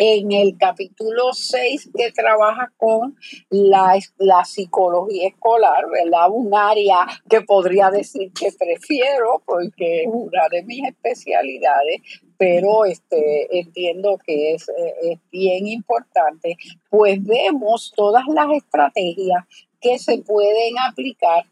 en 0.00 0.30
el 0.30 0.56
capítulo 0.58 1.32
6 1.32 1.90
que 1.96 2.12
trabaja 2.12 2.72
con 2.76 3.16
la, 3.50 3.98
la, 4.18 4.44
psicología 4.44 5.28
escolar, 5.28 5.86
¿verdad? 5.90 6.28
Un 6.30 6.54
área 6.54 7.06
que 7.28 7.40
podría 7.40 7.90
decir 7.90 8.32
que 8.32 8.52
prefiero 8.56 9.42
porque 9.44 10.02
es 10.02 10.08
una 10.08 10.48
de 10.50 10.62
mis 10.62 10.86
especialidades, 10.88 12.00
pero 12.38 12.84
este, 12.84 13.58
entiendo 13.58 14.16
que 14.24 14.54
es, 14.54 14.68
eh, 14.68 14.94
es 15.02 15.18
bien 15.30 15.66
importante, 15.66 16.56
pues 16.88 17.22
vemos 17.22 17.92
todas 17.94 18.24
las 18.28 18.48
estrategias 18.52 19.44
que 19.80 19.98
se 19.98 20.18
pueden 20.18 20.78
aplicar 20.78 21.44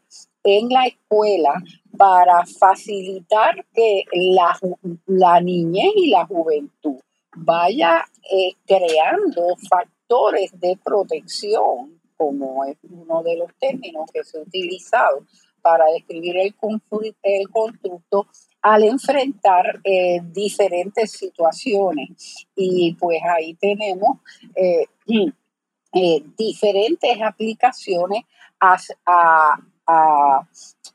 en 0.43 0.69
la 0.69 0.85
escuela 0.85 1.61
para 1.97 2.45
facilitar 2.45 3.65
que 3.73 4.03
la, 4.13 4.57
la 5.05 5.41
niñez 5.41 5.91
y 5.95 6.09
la 6.09 6.25
juventud 6.25 6.99
vaya 7.35 8.05
eh, 8.31 8.53
creando 8.65 9.55
factores 9.69 10.57
de 10.59 10.77
protección, 10.83 11.99
como 12.15 12.63
es 12.65 12.77
uno 12.89 13.23
de 13.23 13.37
los 13.37 13.53
términos 13.59 14.09
que 14.11 14.23
se 14.23 14.37
ha 14.37 14.41
utilizado 14.41 15.25
para 15.67 15.91
describir 15.91 16.37
el, 16.37 16.55
el 17.23 17.49
constructo 17.49 18.27
al 18.61 18.83
enfrentar 18.83 19.81
eh, 19.83 20.21
diferentes 20.23 21.11
situaciones. 21.11 22.47
Y 22.55 22.95
pues 22.97 23.19
ahí 23.29 23.53
tenemos 23.55 24.19
eh, 24.55 24.85
eh, 25.93 26.23
diferentes 26.37 27.21
aplicaciones 27.21 28.23
a, 28.61 29.57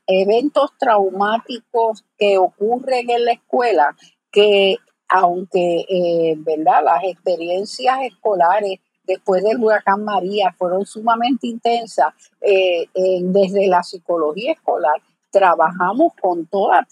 eventos 0.05 0.71
traumáticos 0.77 2.03
que 2.17 2.37
ocurren 2.37 3.09
en 3.09 3.25
la 3.25 3.31
escuela, 3.33 3.95
que 4.31 4.77
aunque 5.07 6.35
¿verdad? 6.37 6.83
las 6.83 7.03
experiencias 7.05 8.01
escolares 8.03 8.79
después 9.05 9.43
del 9.43 9.57
huracán 9.57 10.03
María 10.03 10.53
fueron 10.57 10.85
sumamente 10.85 11.47
intensas, 11.47 12.13
eh, 12.41 12.87
desde 13.21 13.67
la 13.67 13.83
psicología 13.83 14.53
escolar 14.53 15.01
trabajamos 15.33 16.13
con 16.21 16.45
toda 16.45 16.87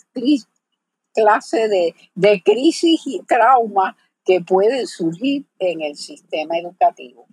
clase 1.14 1.68
de, 2.16 2.42
crisis 2.44 3.02
y 3.06 3.22
trauma 3.28 3.96
que 4.26 4.42
pueden 4.42 4.88
surgir 4.88 5.46
en 5.60 5.82
el 5.82 5.96
sistema 5.96 6.58
educativo. 6.58 7.28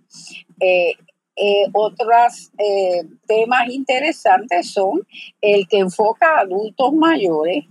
Eh, 0.59 0.93
eh, 1.41 1.67
otros 1.71 2.51
eh, 2.57 3.03
temas 3.25 3.69
interesantes 3.69 4.73
son 4.73 5.07
el 5.39 5.67
que 5.69 5.77
enfoca 5.77 6.35
a 6.35 6.39
adultos 6.41 6.91
mayores 6.93 7.65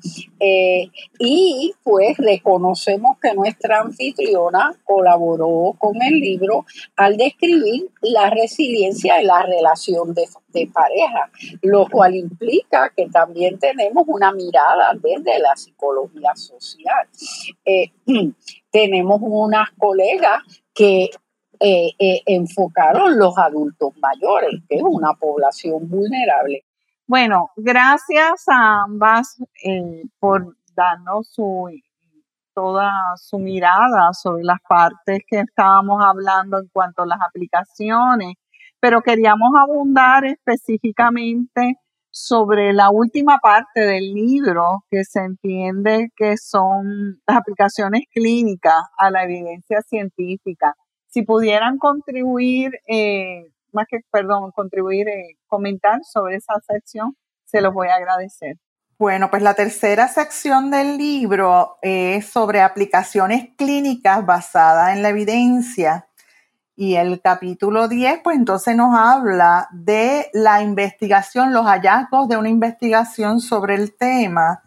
y 1.18 1.74
pues 1.82 2.16
reconocemos 2.16 3.18
que 3.20 3.34
nuestra 3.34 3.80
anfitriona 3.80 4.72
colaboró 4.84 5.74
con 5.78 6.00
el 6.00 6.18
libro 6.18 6.64
al 6.96 7.16
describir 7.16 7.90
la 8.00 8.30
resiliencia 8.30 9.20
en 9.20 9.26
la 9.26 9.42
relación 9.42 10.14
de, 10.14 10.24
de 10.48 10.66
pareja, 10.72 11.30
lo 11.60 11.86
cual 11.88 12.14
implica 12.14 12.90
que 12.96 13.08
también 13.08 13.58
tenemos 13.58 14.04
una 14.06 14.32
mirada 14.32 14.92
desde 14.94 15.40
la 15.40 15.56
psicología 15.56 16.34
social. 16.36 17.06
tenemos 18.70 19.20
unas 19.22 19.70
colegas 19.76 20.42
que 20.74 21.10
eh, 21.60 21.90
eh, 21.98 22.22
enfocaron 22.26 23.18
los 23.18 23.36
adultos 23.36 23.90
mayores, 24.00 24.62
que 24.68 24.76
es 24.76 24.82
una 24.82 25.14
población 25.14 25.88
vulnerable. 25.88 26.64
Bueno, 27.06 27.50
gracias 27.56 28.44
a 28.48 28.82
ambas 28.82 29.42
eh, 29.64 30.02
por 30.20 30.56
darnos 30.76 31.28
su, 31.28 31.70
toda 32.54 32.92
su 33.16 33.38
mirada 33.38 34.12
sobre 34.12 34.44
las 34.44 34.58
partes 34.68 35.20
que 35.26 35.40
estábamos 35.40 36.04
hablando 36.04 36.58
en 36.58 36.68
cuanto 36.68 37.02
a 37.02 37.06
las 37.06 37.18
aplicaciones, 37.26 38.34
pero 38.78 39.00
queríamos 39.00 39.50
abundar 39.58 40.26
específicamente 40.26 41.76
sobre 42.10 42.72
la 42.72 42.90
última 42.90 43.38
parte 43.38 43.80
del 43.80 44.12
libro 44.12 44.84
que 44.90 45.04
se 45.04 45.20
entiende 45.20 46.10
que 46.16 46.36
son 46.36 47.20
las 47.26 47.36
aplicaciones 47.38 48.02
clínicas 48.12 48.82
a 48.96 49.10
la 49.10 49.24
evidencia 49.24 49.82
científica. 49.82 50.74
Si 51.08 51.22
pudieran 51.22 51.78
contribuir, 51.78 52.72
eh, 52.86 53.50
más 53.72 53.86
que, 53.88 54.00
perdón, 54.10 54.50
contribuir, 54.52 55.08
eh, 55.08 55.36
comentar 55.46 56.00
sobre 56.04 56.36
esa 56.36 56.54
sección, 56.66 57.16
se 57.44 57.60
los 57.60 57.72
voy 57.72 57.88
a 57.88 57.94
agradecer. 57.94 58.56
Bueno, 58.98 59.30
pues 59.30 59.42
la 59.42 59.54
tercera 59.54 60.08
sección 60.08 60.70
del 60.70 60.98
libro 60.98 61.78
es 61.82 62.26
sobre 62.26 62.60
aplicaciones 62.60 63.50
clínicas 63.56 64.26
basadas 64.26 64.96
en 64.96 65.02
la 65.02 65.10
evidencia 65.10 66.08
y 66.74 66.96
el 66.96 67.20
capítulo 67.20 67.88
10, 67.88 68.20
pues 68.22 68.36
entonces 68.36 68.76
nos 68.76 68.96
habla 68.96 69.68
de 69.72 70.30
la 70.32 70.62
investigación, 70.62 71.52
los 71.52 71.66
hallazgos 71.66 72.28
de 72.28 72.36
una 72.36 72.48
investigación 72.48 73.40
sobre 73.40 73.74
el 73.74 73.96
tema 73.96 74.62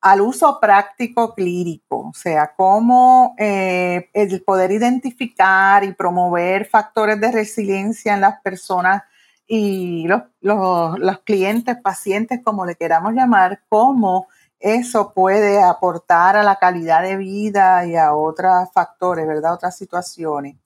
al 0.00 0.20
uso 0.20 0.58
práctico 0.60 1.34
clínico, 1.34 2.08
o 2.08 2.14
sea, 2.14 2.54
cómo 2.56 3.34
eh, 3.38 4.08
el 4.12 4.42
poder 4.42 4.70
identificar 4.70 5.82
y 5.84 5.92
promover 5.92 6.66
factores 6.66 7.20
de 7.20 7.32
resiliencia 7.32 8.14
en 8.14 8.20
las 8.20 8.40
personas 8.40 9.02
y 9.46 10.06
los, 10.06 10.22
los 10.40 11.18
clientes, 11.24 11.76
pacientes, 11.82 12.40
como 12.44 12.66
le 12.66 12.76
queramos 12.76 13.14
llamar, 13.14 13.62
cómo 13.68 14.28
eso 14.60 15.12
puede 15.14 15.62
aportar 15.62 16.36
a 16.36 16.42
la 16.42 16.56
calidad 16.56 17.02
de 17.02 17.16
vida 17.16 17.86
y 17.86 17.96
a 17.96 18.14
otros 18.14 18.68
factores, 18.72 19.26
¿verdad? 19.26 19.54
Otras 19.54 19.76
situaciones. 19.76 20.56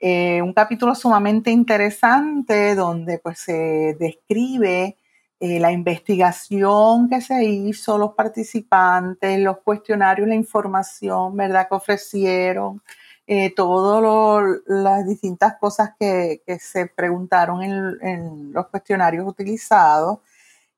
Eh, 0.00 0.40
un 0.42 0.52
capítulo 0.52 0.94
sumamente 0.94 1.50
interesante 1.50 2.74
donde 2.74 3.18
pues 3.18 3.40
se 3.40 3.96
describe 3.98 4.96
eh, 5.40 5.60
la 5.60 5.70
investigación 5.72 7.08
que 7.08 7.20
se 7.20 7.44
hizo, 7.44 7.96
los 7.98 8.14
participantes, 8.14 9.38
los 9.40 9.58
cuestionarios, 9.58 10.28
la 10.28 10.34
información, 10.34 11.36
¿verdad? 11.36 11.68
Que 11.68 11.74
ofrecieron, 11.76 12.82
eh, 13.30 13.54
todas 13.54 14.62
las 14.66 15.06
distintas 15.06 15.56
cosas 15.60 15.90
que, 16.00 16.40
se 16.60 16.86
preguntaron 16.86 17.62
en, 17.62 18.52
los 18.52 18.68
cuestionarios 18.68 19.26
utilizados 19.28 20.20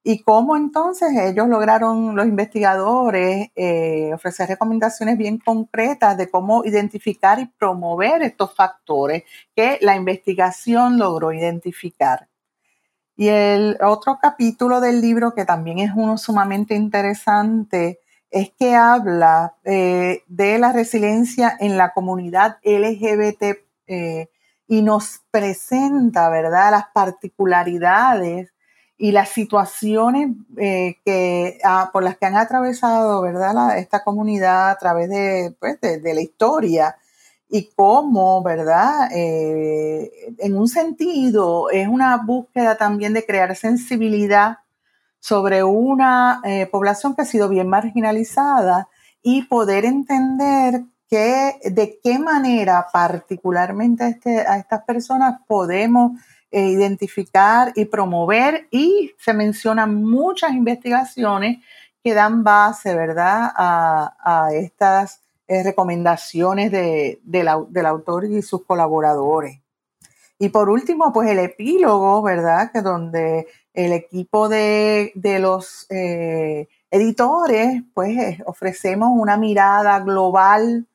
y 0.03 0.23
cómo 0.23 0.57
entonces 0.57 1.11
ellos 1.17 1.49
lograron, 1.49 2.17
los 2.17 2.27
investigadores, 2.27 3.51
eh, 3.55 4.13
ofrecer 4.15 4.49
recomendaciones 4.49 5.17
bien 5.19 5.39
concretas 5.39 6.17
de 6.17 6.31
cómo 6.31 6.65
identificar 6.65 7.39
y 7.41 7.47
promover 7.47 8.23
estos 8.23 8.55
factores 8.55 9.25
que 9.55 9.79
la 9.83 9.97
investigación 9.97 10.99
logró 10.99 11.33
identificar. 11.33 12.29
Y 13.21 13.29
el 13.29 13.77
otro 13.83 14.19
capítulo 14.19 14.81
del 14.81 15.03
libro, 15.03 15.35
que 15.35 15.45
también 15.45 15.79
es 15.79 15.91
uno 15.95 16.17
sumamente 16.17 16.75
interesante, 16.75 18.01
es 18.31 18.51
que 18.59 18.75
habla 18.75 19.57
eh, 19.63 20.23
de 20.27 20.59
la 20.59 20.73
resiliencia 20.73 21.55
en 21.61 21.77
la 21.77 21.93
comunidad 21.93 22.57
LGBT 22.65 23.59
eh, 23.89 24.31
y 24.67 24.81
nos 24.81 25.21
presenta, 25.31 26.31
¿verdad?, 26.31 26.71
las 26.71 26.87
particularidades 26.95 28.55
y 28.97 29.13
las 29.13 29.29
situaciones 29.29 30.31
eh, 30.57 30.97
que, 31.05 31.59
por 31.93 32.03
las 32.03 32.17
que 32.17 32.25
han 32.25 32.37
atravesado 32.37 33.21
¿verdad? 33.21 33.77
esta 33.77 34.03
comunidad 34.03 34.71
a 34.71 34.79
través 34.79 35.11
de, 35.11 35.55
pues, 35.61 35.79
de, 35.83 36.15
la 36.15 36.23
historia 36.23 36.97
y 37.51 37.71
cómo, 37.75 38.43
¿verdad? 38.43 39.11
Eh, 39.13 40.35
en 40.39 40.57
un 40.57 40.69
sentido, 40.69 41.71
es 41.71 41.89
una 41.89 42.17
búsqueda 42.19 42.77
también 42.77 43.13
de 43.13 43.27
crear 43.27 43.57
sensibilidad 43.57 44.59
sobre 45.19 45.65
una 45.65 46.41
eh, 46.45 46.67
población 46.67 47.15
que 47.15 47.23
ha 47.23 47.27
sido 47.27 47.49
bien 47.49 47.69
marginalizada 47.69 48.89
y 49.23 49.43
poder 49.43 49.85
entender 49.85 50.85
que, 51.09 51.57
de 51.65 51.99
qué 52.03 52.19
manera 52.19 52.87
particularmente 52.93 54.05
a, 54.05 54.09
este, 54.09 54.41
a 54.47 54.57
estas 54.57 54.85
personas 54.85 55.41
podemos 55.47 56.13
eh, 56.53 56.69
identificar 56.69 57.73
y 57.77 57.85
promover 57.85 58.69
y 58.71 59.13
se 59.19 59.35
mencionan 59.35 60.03
muchas 60.03 60.53
investigaciones 60.53 61.59
que 62.03 62.15
dan 62.15 62.43
base, 62.43 62.95
¿verdad?, 62.95 63.53
a, 63.55 64.49
estas 64.53 65.20
eh, 65.53 65.65
recomendaciones 65.65 66.71
del 66.71 67.49
autor 67.49 68.25
y 68.25 68.41
sus 68.41 68.65
colaboradores. 68.65 69.59
Y 70.39 70.51
por 70.51 70.71
último, 70.71 71.13
pues 71.13 71.29
el 71.29 71.41
epílogo, 71.41 72.23
¿verdad?, 72.23 72.71
que 72.73 72.83
donde 72.83 73.49
el 73.75 73.93
equipo 73.93 74.49
de, 74.49 75.11
los 75.41 75.89
eh, 75.91 76.69
editores, 76.89 77.83
pues 77.95 78.39
ofrecemos 78.47 79.09
una 79.13 79.37
mirada 79.37 79.99
global 79.99 80.87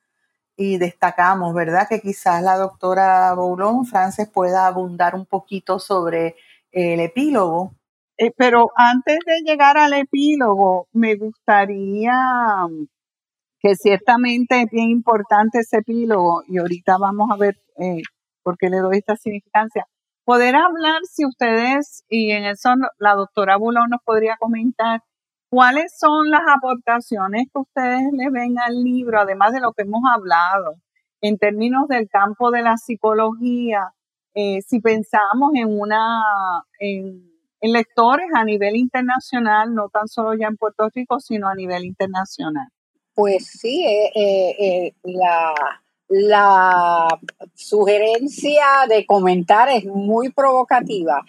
y 0.56 0.78
destacamos, 0.78 1.54
¿verdad? 1.54 1.90
Que 1.90 2.00
quizás 2.00 2.42
la 2.42 2.56
doctora 2.56 3.34
Boulon 3.34 3.86
Frances 3.86 4.30
pueda 4.30 4.68
abundar 4.68 5.16
un 5.16 5.26
poquito 5.26 5.80
sobre 5.80 6.38
el 6.72 7.02
epílogo. 7.02 7.74
Eh, 8.18 8.32
pero 8.38 8.72
antes 8.74 9.20
de 9.26 9.42
llegar 9.44 9.78
al 9.78 9.92
epílogo, 9.92 10.88
me 10.94 11.16
gustaría 11.16 12.14
que 13.66 13.76
ciertamente 13.76 14.62
es 14.62 14.70
bien 14.70 14.90
importante 14.90 15.60
ese 15.60 15.78
epílogo 15.78 16.44
y 16.48 16.60
ahorita 16.60 17.00
vamos 17.00 17.32
a 17.32 17.36
ver 17.36 17.56
eh, 17.80 18.04
por 18.44 18.60
qué 18.60 18.70
le 18.70 18.78
doy 18.78 18.98
esta 18.98 19.16
significancia. 19.16 19.88
Poder 20.24 20.56
hablar, 20.56 21.02
si 21.10 21.26
ustedes, 21.26 22.04
y 22.08 22.30
en 22.30 22.46
eso 22.46 22.70
la 23.00 23.16
doctora 23.16 23.58
Boulon 23.58 23.90
nos 23.90 24.02
podría 24.04 24.38
comentar, 24.38 25.02
¿Cuáles 25.50 25.96
son 25.98 26.30
las 26.32 26.42
aportaciones 26.54 27.46
que 27.54 27.60
ustedes 27.60 28.12
le 28.12 28.30
ven 28.30 28.56
al 28.60 28.84
libro, 28.84 29.22
además 29.22 29.54
de 29.54 29.62
lo 29.62 29.72
que 29.72 29.84
hemos 29.84 30.02
hablado, 30.14 30.76
en 31.22 31.38
términos 31.38 31.88
del 31.88 32.10
campo 32.10 32.52
de 32.52 32.62
la 32.62 32.76
psicología? 32.76 33.94
Eh, 34.34 34.62
si 34.64 34.82
pensamos 34.82 35.52
en 35.56 35.80
una 35.80 36.22
en, 36.80 37.32
lectores 37.62 38.28
a 38.36 38.44
nivel 38.44 38.76
internacional, 38.76 39.74
no 39.74 39.88
tan 39.88 40.10
solo 40.10 40.34
ya 40.34 40.48
en 40.48 40.58
Puerto 40.58 40.90
Rico, 40.94 41.22
sino 41.22 41.48
a 41.48 41.56
nivel 41.56 41.86
internacional. 41.86 42.68
Pues 43.16 43.48
sí, 43.48 43.84
eh, 43.86 44.12
eh, 44.16 44.94
la, 45.04 45.54
la 46.10 47.08
sugerencia 47.56 48.66
de 48.88 49.06
comentar 49.06 49.70
es 49.70 49.86
muy 49.86 50.30
provocativa. 50.30 51.24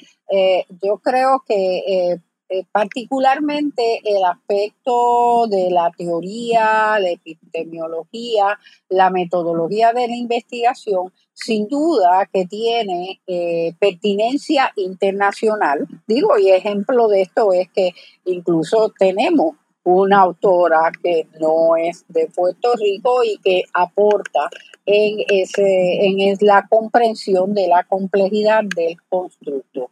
yo 0.82 0.98
creo 0.98 1.42
que 1.46 2.20
eh, 2.48 2.64
particularmente 2.70 4.00
el 4.04 4.22
aspecto 4.24 5.48
de 5.48 5.68
la 5.68 5.90
teoría, 5.90 6.96
la 7.00 7.10
epidemiología, 7.10 8.60
la 8.88 9.10
metodología 9.10 9.92
de 9.92 10.06
la 10.06 10.14
investigación, 10.14 11.12
sin 11.32 11.66
duda 11.66 12.28
que 12.32 12.46
tiene 12.46 13.20
eh, 13.26 13.74
pertinencia 13.80 14.72
internacional. 14.76 15.88
Digo, 16.06 16.38
y 16.38 16.50
ejemplo 16.50 17.08
de 17.08 17.22
esto 17.22 17.52
es 17.52 17.68
que 17.72 17.94
incluso 18.24 18.92
tenemos 18.96 19.56
una 19.94 20.20
autora 20.20 20.90
que 21.02 21.28
no 21.40 21.76
es 21.76 22.04
de 22.08 22.28
Puerto 22.34 22.74
Rico 22.74 23.22
y 23.22 23.38
que 23.38 23.62
aporta 23.72 24.50
en, 24.84 25.18
ese, 25.28 26.06
en 26.06 26.36
la 26.40 26.66
comprensión 26.68 27.54
de 27.54 27.68
la 27.68 27.84
complejidad 27.84 28.64
del 28.64 28.96
constructo. 29.08 29.90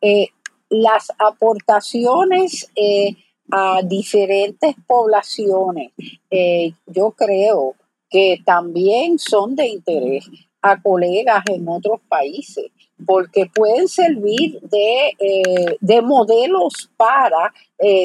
Eh, 0.00 0.28
las 0.70 1.12
aportaciones 1.18 2.70
eh, 2.74 3.10
a 3.50 3.82
diferentes 3.84 4.74
poblaciones, 4.86 5.92
eh, 6.30 6.72
yo 6.86 7.10
creo 7.10 7.74
que 8.08 8.38
también 8.44 9.18
son 9.18 9.54
de 9.54 9.68
interés 9.68 10.28
a 10.62 10.80
colegas 10.80 11.44
en 11.50 11.68
otros 11.68 12.00
países, 12.08 12.70
porque 13.04 13.46
pueden 13.54 13.88
servir 13.88 14.60
de, 14.60 15.12
eh, 15.18 16.02
modelos 16.02 16.90
para 16.96 17.52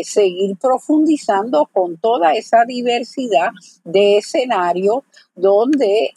seguir 0.03 0.57
profundizando 0.57 1.69
con 1.71 1.97
toda 1.97 2.33
esa 2.33 2.65
diversidad 2.65 3.51
de 3.85 4.17
escenarios 4.17 5.03
donde 5.35 6.12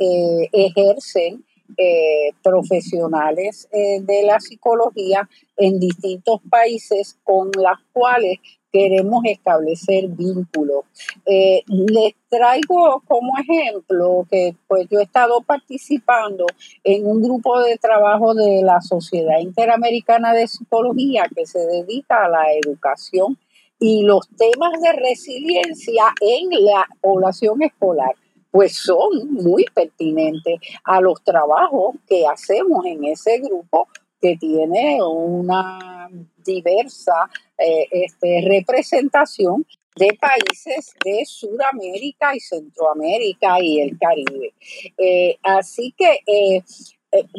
ejercen 0.53 1.45
eh, 1.79 2.35
profesionales 2.43 3.67
eh, 3.73 4.01
de 4.03 4.25
la 4.25 4.41
psicología 4.41 5.27
en 5.57 5.81
distintos 5.81 6.41
países 6.51 7.17
con 7.25 7.51
las 7.57 7.79
cuales 7.95 8.41
queremos 8.73 9.23
establecer 9.25 10.09
vínculos. 10.09 10.85
Eh, 11.27 11.63
les 11.67 12.15
traigo 12.29 13.03
como 13.07 13.33
ejemplo 13.39 14.27
que 14.31 14.55
pues 14.67 14.89
yo 14.91 15.01
he 15.01 15.03
estado 15.03 15.43
participando 15.43 16.47
en 16.83 17.07
un 17.07 17.23
grupo 17.23 17.61
de 17.61 17.77
trabajo 17.77 18.35
de 18.35 18.63
la 18.63 18.81
Sociedad 18.81 19.39
Interamericana 19.41 20.33
de 20.33 20.49
Psicología 20.49 21.27
que 21.35 21.47
se 21.47 21.61
dedica 21.61 22.25
a 22.25 22.29
la 22.29 22.53
educación 22.55 23.39
y 23.79 24.05
los 24.05 24.29
temas 24.31 24.81
de 24.81 24.93
resiliencia 24.93 26.05
en 26.21 26.65
la 26.65 26.87
población 27.01 27.63
escolar 27.63 28.15
pues 28.53 28.77
son 28.77 29.33
muy 29.33 29.65
pertinentes 29.75 30.61
a 30.85 31.01
los 31.01 31.25
trabajos 31.25 31.97
que 32.07 32.27
hacemos 32.27 32.85
en 32.85 33.05
ese 33.05 33.39
grupo 33.39 33.89
que 34.23 34.37
tiene 34.37 35.03
una 35.03 36.09
diversa 36.45 37.29
eh, 37.59 37.89
este, 37.91 38.43
representación 38.47 39.67
de 39.97 40.17
países 40.19 40.95
de 41.05 41.25
Sudamérica 41.27 42.35
y 42.35 42.41
Centroamérica 42.41 43.61
y 43.61 43.81
el 43.81 43.99
Caribe. 43.99 44.55
Eh, 44.97 45.37
así 45.43 45.93
que 45.99 46.21
eh, 46.27 46.63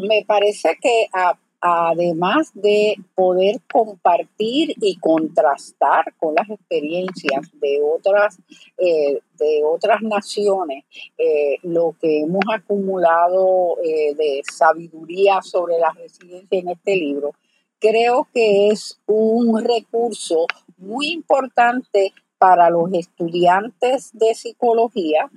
me 0.08 0.24
parece 0.26 0.78
que 0.80 1.08
a 1.14 1.40
además 1.66 2.52
de 2.54 2.98
poder 3.16 3.62
compartir 3.72 4.74
y 4.82 4.98
contrastar 4.98 6.14
con 6.20 6.36
las 6.36 6.50
experiencias 6.50 7.50
de 7.54 7.80
otras, 7.82 8.38
eh, 8.78 9.22
de 9.38 9.62
otras 9.64 10.02
naciones, 10.02 10.84
eh, 11.18 11.56
lo 11.64 11.96
que 12.02 12.24
hemos 12.24 12.44
acumulado 12.54 13.78
eh, 13.82 14.14
de 14.14 14.42
sabiduría 14.52 15.42
sobre 15.42 15.80
la 15.80 15.94
residencia 15.94 16.60
en 16.60 16.68
este 16.68 16.98
libro, 16.98 17.32
creo 17.80 18.28
que 18.34 18.68
es 18.68 19.00
un 19.06 19.64
recurso 19.64 20.48
muy 20.78 21.12
importante 21.12 22.12
para 22.38 22.70
los 22.70 22.92
estudiantes 22.92 24.10
de 24.12 24.36
psicología, 24.36 25.32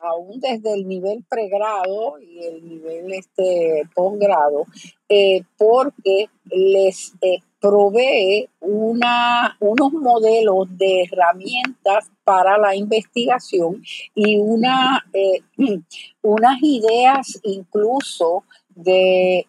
aún 0.00 0.40
desde 0.40 0.74
el 0.74 0.86
nivel 0.86 1.24
pregrado 1.28 2.18
y 2.20 2.44
el 2.44 2.68
nivel 2.68 3.12
este, 3.12 3.82
posgrado, 3.94 4.66
eh, 5.08 5.42
porque 5.58 6.28
les 6.46 7.12
eh, 7.20 7.38
provee 7.60 8.48
una, 8.60 9.56
unos 9.60 9.92
modelos 9.92 10.66
de 10.78 11.02
herramientas 11.02 12.10
para 12.24 12.56
la 12.58 12.74
investigación 12.74 13.82
y 14.14 14.38
una, 14.38 15.04
eh, 15.12 15.40
unas 16.22 16.62
ideas 16.62 17.38
incluso 17.42 18.44
de 18.74 19.44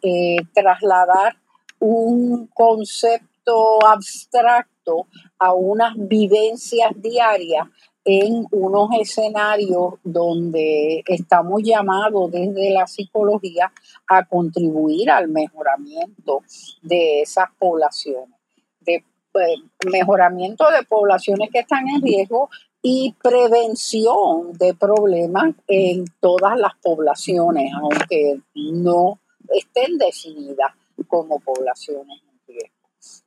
trasladar 0.53 1.37
un 1.79 2.47
concepto 2.47 3.85
abstracto 3.85 5.07
a 5.39 5.53
unas 5.53 5.93
vivencias 5.95 6.91
diarias 6.95 7.67
en 8.03 8.47
unos 8.51 8.89
escenarios 8.99 9.95
donde 10.03 11.03
estamos 11.05 11.61
llamados 11.63 12.31
desde 12.31 12.71
la 12.71 12.87
psicología 12.87 13.71
a 14.07 14.25
contribuir 14.25 15.11
al 15.11 15.27
mejoramiento 15.27 16.43
de 16.81 17.21
esas 17.21 17.49
poblaciones. 17.59 18.39
De 18.79 19.03
pues, 19.31 19.59
mejoramiento 19.89 20.69
de 20.71 20.83
poblaciones 20.83 21.49
que 21.51 21.59
están 21.59 21.87
en 21.87 22.01
riesgo 22.01 22.49
y 22.81 23.15
prevención 23.21 24.53
de 24.53 24.73
problemas 24.73 25.53
en 25.67 26.05
todas 26.19 26.57
las 26.57 26.73
poblaciones, 26.81 27.71
aunque 27.73 28.39
no 28.55 29.19
estén 29.49 29.97
definidas 29.97 30.71
como 31.07 31.39
poblaciones 31.39 32.19
en 32.19 32.39
riesgo. 32.47 32.75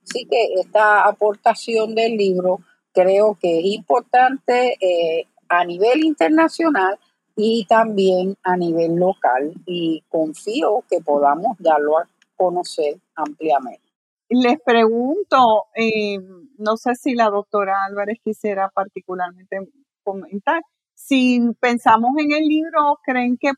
Así 0.02 0.26
que 0.26 0.54
esta 0.60 1.06
aportación 1.06 1.94
del 1.94 2.16
libro 2.16 2.60
creo 2.94 3.36
que 3.40 3.58
es 3.58 3.64
importante 3.66 4.76
eh, 4.80 5.26
a 5.48 5.64
nivel 5.64 6.04
internacional 6.04 6.98
y 7.36 7.66
también 7.66 8.36
a 8.42 8.56
nivel 8.56 8.96
local 8.96 9.52
y 9.66 10.02
confío 10.08 10.84
que 10.88 11.00
podamos 11.00 11.56
darlo 11.58 11.98
a 11.98 12.08
conocer 12.36 12.96
ampliamente. 13.14 13.82
Les 14.28 14.58
pregunto, 14.64 15.64
eh, 15.76 16.18
no 16.58 16.76
sé 16.76 16.94
si 16.94 17.14
la 17.14 17.28
doctora 17.28 17.84
Álvarez 17.84 18.18
quisiera 18.24 18.70
particularmente 18.70 19.58
comentar, 20.02 20.62
si 20.94 21.40
pensamos 21.60 22.12
en 22.18 22.32
el 22.32 22.44
libro, 22.44 22.98
¿creen 23.04 23.36
que 23.36 23.50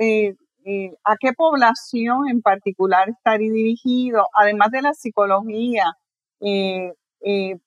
eh, 0.00 0.36
eh, 0.64 0.96
a 1.04 1.16
qué 1.18 1.32
población 1.32 2.28
en 2.28 2.40
particular 2.40 3.10
estaría 3.10 3.52
dirigido, 3.52 4.26
además 4.34 4.70
de 4.70 4.82
la 4.82 4.94
psicología? 4.94 5.84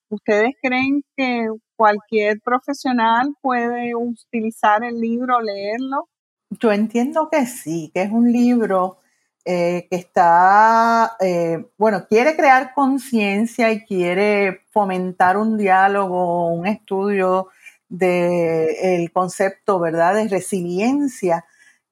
¿Ustedes 0.08 0.54
creen 0.62 1.02
que 1.16 1.48
cualquier 1.76 2.40
profesional 2.40 3.34
puede 3.40 3.94
utilizar 3.94 4.84
el 4.84 5.00
libro, 5.00 5.40
leerlo? 5.40 6.08
Yo 6.50 6.72
entiendo 6.72 7.28
que 7.30 7.46
sí, 7.46 7.90
que 7.92 8.02
es 8.02 8.10
un 8.10 8.32
libro 8.32 8.98
eh, 9.44 9.86
que 9.90 9.96
está, 9.96 11.16
eh, 11.20 11.64
bueno, 11.78 12.06
quiere 12.08 12.36
crear 12.36 12.74
conciencia 12.74 13.72
y 13.72 13.84
quiere 13.84 14.60
fomentar 14.70 15.36
un 15.36 15.56
diálogo, 15.56 16.48
un 16.52 16.66
estudio 16.66 17.48
del 17.88 19.10
concepto, 19.12 19.78
¿verdad?, 19.78 20.14
de 20.14 20.28
resiliencia. 20.28 21.44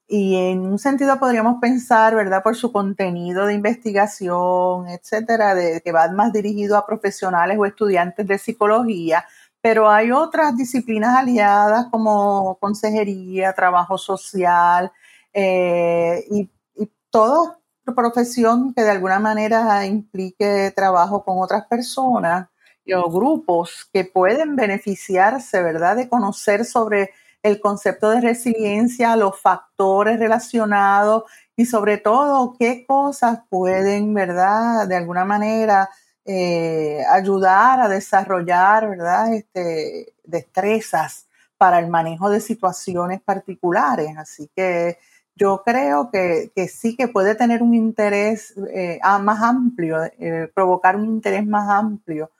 Y 0.08 0.36
en 0.36 0.60
un 0.60 0.78
sentido 0.78 1.18
podríamos 1.18 1.56
pensar, 1.60 2.14
¿verdad?, 2.14 2.42
por 2.42 2.54
su 2.56 2.70
contenido 2.72 3.46
de 3.46 3.54
investigación, 3.54 4.88
etcétera, 4.88 5.54
de, 5.54 5.80
que 5.82 5.92
va 5.92 6.08
más 6.12 6.32
dirigido 6.32 6.76
a 6.76 6.86
profesionales 6.86 7.58
o 7.58 7.66
estudiantes 7.66 8.26
de 8.26 8.38
psicología, 8.38 9.24
pero 9.60 9.90
hay 9.90 10.12
otras 10.12 10.56
disciplinas 10.56 11.16
aliadas 11.16 11.86
como 11.90 12.56
consejería, 12.60 13.52
trabajo 13.52 13.98
social 13.98 14.92
eh, 15.32 16.24
y, 16.30 16.48
y 16.76 16.90
toda 17.10 17.58
profesión 17.94 18.74
que 18.74 18.82
de 18.82 18.90
alguna 18.90 19.18
manera 19.18 19.84
implique 19.86 20.72
trabajo 20.74 21.24
con 21.24 21.38
otras 21.40 21.66
personas 21.66 22.48
o 22.94 23.10
grupos 23.10 23.88
que 23.92 24.04
pueden 24.04 24.54
beneficiarse, 24.54 25.60
¿verdad?, 25.62 25.96
de 25.96 26.08
conocer 26.08 26.64
sobre 26.64 27.10
el 27.46 27.60
concepto 27.60 28.10
de 28.10 28.20
resiliencia, 28.20 29.16
los 29.16 29.40
factores 29.40 30.18
relacionados 30.18 31.24
y 31.56 31.64
sobre 31.66 31.96
todo 31.96 32.56
qué 32.58 32.84
cosas 32.86 33.40
pueden, 33.48 34.12
¿verdad?, 34.14 34.88
de 34.88 34.96
alguna 34.96 35.24
manera 35.24 35.88
eh, 36.24 37.02
ayudar 37.08 37.80
a 37.80 37.88
desarrollar, 37.88 38.88
¿verdad? 38.90 39.32
Este, 39.32 40.12
destrezas 40.24 41.28
para 41.56 41.78
el 41.78 41.88
manejo 41.88 42.28
de 42.30 42.40
situaciones 42.40 43.20
particulares. 43.20 44.18
Así 44.18 44.50
que 44.54 44.98
yo 45.36 45.62
creo 45.64 46.10
que, 46.10 46.50
sí 46.68 46.96
que 46.96 47.06
puede 47.06 47.36
tener 47.36 47.62
un 47.62 47.74
interés 47.74 48.54
eh, 48.72 48.98
más 49.20 49.40
amplio, 49.40 50.02
eh, 50.18 50.50
provocar 50.52 50.96
un 50.96 51.04
interés 51.04 51.46
más 51.46 51.68
amplio, 51.70 52.30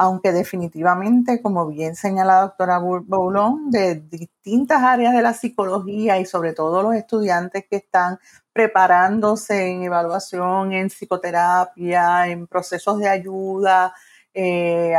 aunque 0.00 0.30
definitivamente, 0.30 1.42
como 1.42 1.66
bien 1.66 1.96
señala 1.96 2.36
la 2.36 2.40
doctora 2.42 2.78
Boulon, 2.78 3.68
de 3.72 3.96
distintas 3.96 4.80
áreas 4.80 5.12
de 5.12 5.22
la 5.22 5.34
psicología 5.34 6.20
y 6.20 6.24
sobre 6.24 6.52
todo 6.52 6.84
los 6.84 6.94
estudiantes 6.94 7.64
que 7.68 7.76
están 7.76 8.20
preparándose 8.52 9.66
en 9.66 9.82
evaluación, 9.82 10.72
en 10.72 10.88
psicoterapia, 10.88 12.28
en 12.28 12.46
procesos 12.46 13.00
de 13.00 13.08
ayuda, 13.08 13.92
eh, 14.32 14.94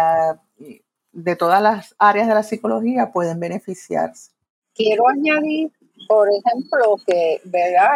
de 1.14 1.36
todas 1.38 1.62
las 1.62 1.96
áreas 1.98 2.28
de 2.28 2.34
la 2.34 2.44
psicología 2.44 3.10
pueden 3.14 3.40
beneficiarse. 3.40 4.32
Quiero 4.76 5.08
añadir, 5.08 5.72
por 6.10 6.28
ejemplo, 6.28 6.98
que 7.08 7.40
¿verdad? 7.46 7.90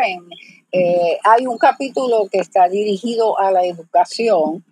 Eh, 0.71 1.19
hay 1.21 1.47
un 1.47 1.57
capítulo 1.57 2.29
que 2.31 2.39
está 2.39 2.69
dirigido 2.69 3.37
a 3.37 3.51
la 3.51 3.65
educación 3.65 4.63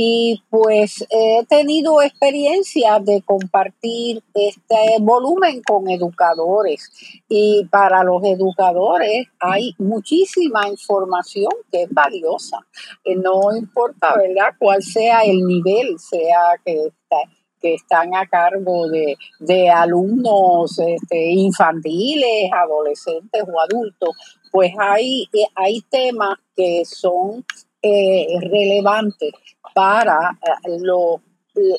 y 0.00 0.44
pues 0.48 1.04
he 1.10 1.44
tenido 1.46 2.00
experiencia 2.00 3.00
de 3.00 3.20
compartir 3.22 4.22
este 4.32 4.76
volumen 5.00 5.60
con 5.66 5.90
educadores 5.90 6.88
y 7.28 7.66
para 7.68 8.04
los 8.04 8.22
educadores 8.22 9.26
hay 9.40 9.74
muchísima 9.76 10.68
información 10.68 11.50
que 11.72 11.82
es 11.82 11.90
valiosa. 11.90 12.58
Eh, 13.04 13.16
no 13.16 13.56
importa, 13.56 14.14
¿verdad?, 14.16 14.54
cuál 14.60 14.84
sea 14.84 15.22
el 15.22 15.44
nivel, 15.44 15.98
sea 15.98 16.60
que 16.64 16.92
que 17.60 17.74
están 17.74 18.14
a 18.14 18.24
cargo 18.26 18.86
de, 18.88 19.68
alumnos 19.68 20.78
este, 20.78 21.32
infantiles, 21.32 22.52
adolescentes 22.52 23.42
o 23.52 23.60
adultos, 23.60 24.10
pues 24.52 24.72
hay, 24.78 25.24
eh, 25.32 25.46
hay 25.56 25.80
temas 25.90 26.38
que 26.54 26.84
son 26.84 27.44
eh, 27.82 28.26
relevantes 28.40 29.32
para 29.74 30.38
eh, 30.66 30.78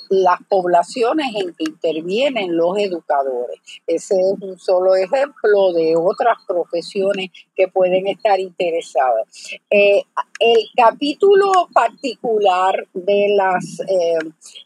las 0.10 0.40
poblaciones 0.50 1.28
en 1.36 1.54
que 1.54 1.64
intervienen 1.64 2.56
los 2.58 2.78
educadores. 2.78 3.60
Ese 3.88 4.16
es 4.16 4.42
un 4.42 4.60
solo 4.60 4.96
ejemplo 4.96 5.72
de 5.74 5.96
otras 5.96 6.38
profesiones 6.48 7.30
que 7.56 7.68
pueden 7.70 8.08
estar 8.08 8.40
interesadas. 8.40 9.28
Eh, 9.70 10.04
el 10.40 10.58
capítulo 10.76 11.52
particular 11.74 12.86
de 12.94 13.36
las, 13.36 13.78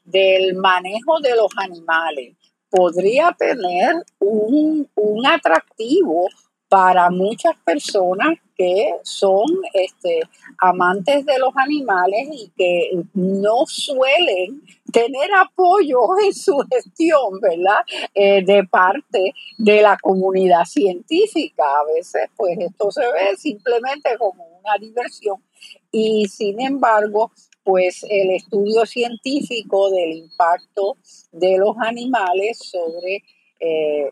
del 0.06 0.56
manejo 0.56 1.20
de 1.20 1.36
los 1.36 1.52
animales 1.58 2.36
podría 2.70 3.36
tener 3.38 4.04
un, 4.20 4.90
un 4.96 5.28
atractivo 5.28 6.28
para 6.74 7.12
muchas 7.12 7.56
personas 7.64 8.40
que 8.58 8.96
son 9.04 9.46
este, 9.76 10.22
amantes 10.58 11.24
de 11.24 11.38
los 11.38 11.54
animales 11.56 12.30
y 12.32 12.52
que 12.58 12.90
no 13.14 13.68
suelen 13.68 14.64
tener 14.92 15.30
apoyo 15.40 16.00
en 16.26 16.34
su 16.34 16.58
gestión, 16.72 17.40
¿verdad? 17.40 17.78
Eh, 18.16 18.44
de 18.44 18.64
parte 18.64 19.36
de 19.60 19.84
la 19.84 20.00
comunidad 20.02 20.66
científica. 20.66 21.64
A 21.64 21.94
veces, 21.94 22.32
pues 22.36 22.58
esto 22.60 22.90
se 22.90 23.02
ve 23.02 23.38
simplemente 23.38 24.18
como 24.18 24.44
una 24.44 24.76
diversión 24.80 25.44
y 25.92 26.26
sin 26.28 26.60
embargo, 26.60 27.32
pues 27.64 28.04
el 28.10 28.32
estudio 28.32 28.88
científico 28.88 29.92
del 29.92 30.14
impacto 30.14 30.98
de 31.32 31.56
los 31.60 31.76
animales 31.78 32.58
sobre 32.58 33.24
eh, 33.60 34.12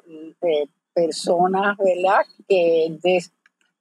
personas, 0.94 1.78
¿verdad? 1.78 2.26
Que 2.48 2.98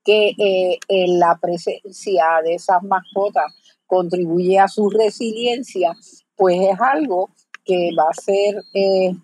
que 0.04 0.34
eh, 0.38 0.78
en 0.88 1.18
la 1.18 1.38
presencia 1.40 2.24
de 2.42 2.54
esas 2.54 2.82
mascotas 2.82 3.52
contribuye 3.86 4.58
a 4.58 4.68
su 4.68 4.88
resiliencia, 4.88 5.94
pues 6.36 6.58
es 6.58 6.80
algo 6.80 7.30
que 7.64 7.90
va 7.98 8.04
a 8.10 8.14
ser 8.14 8.62
eh, 8.72 9.14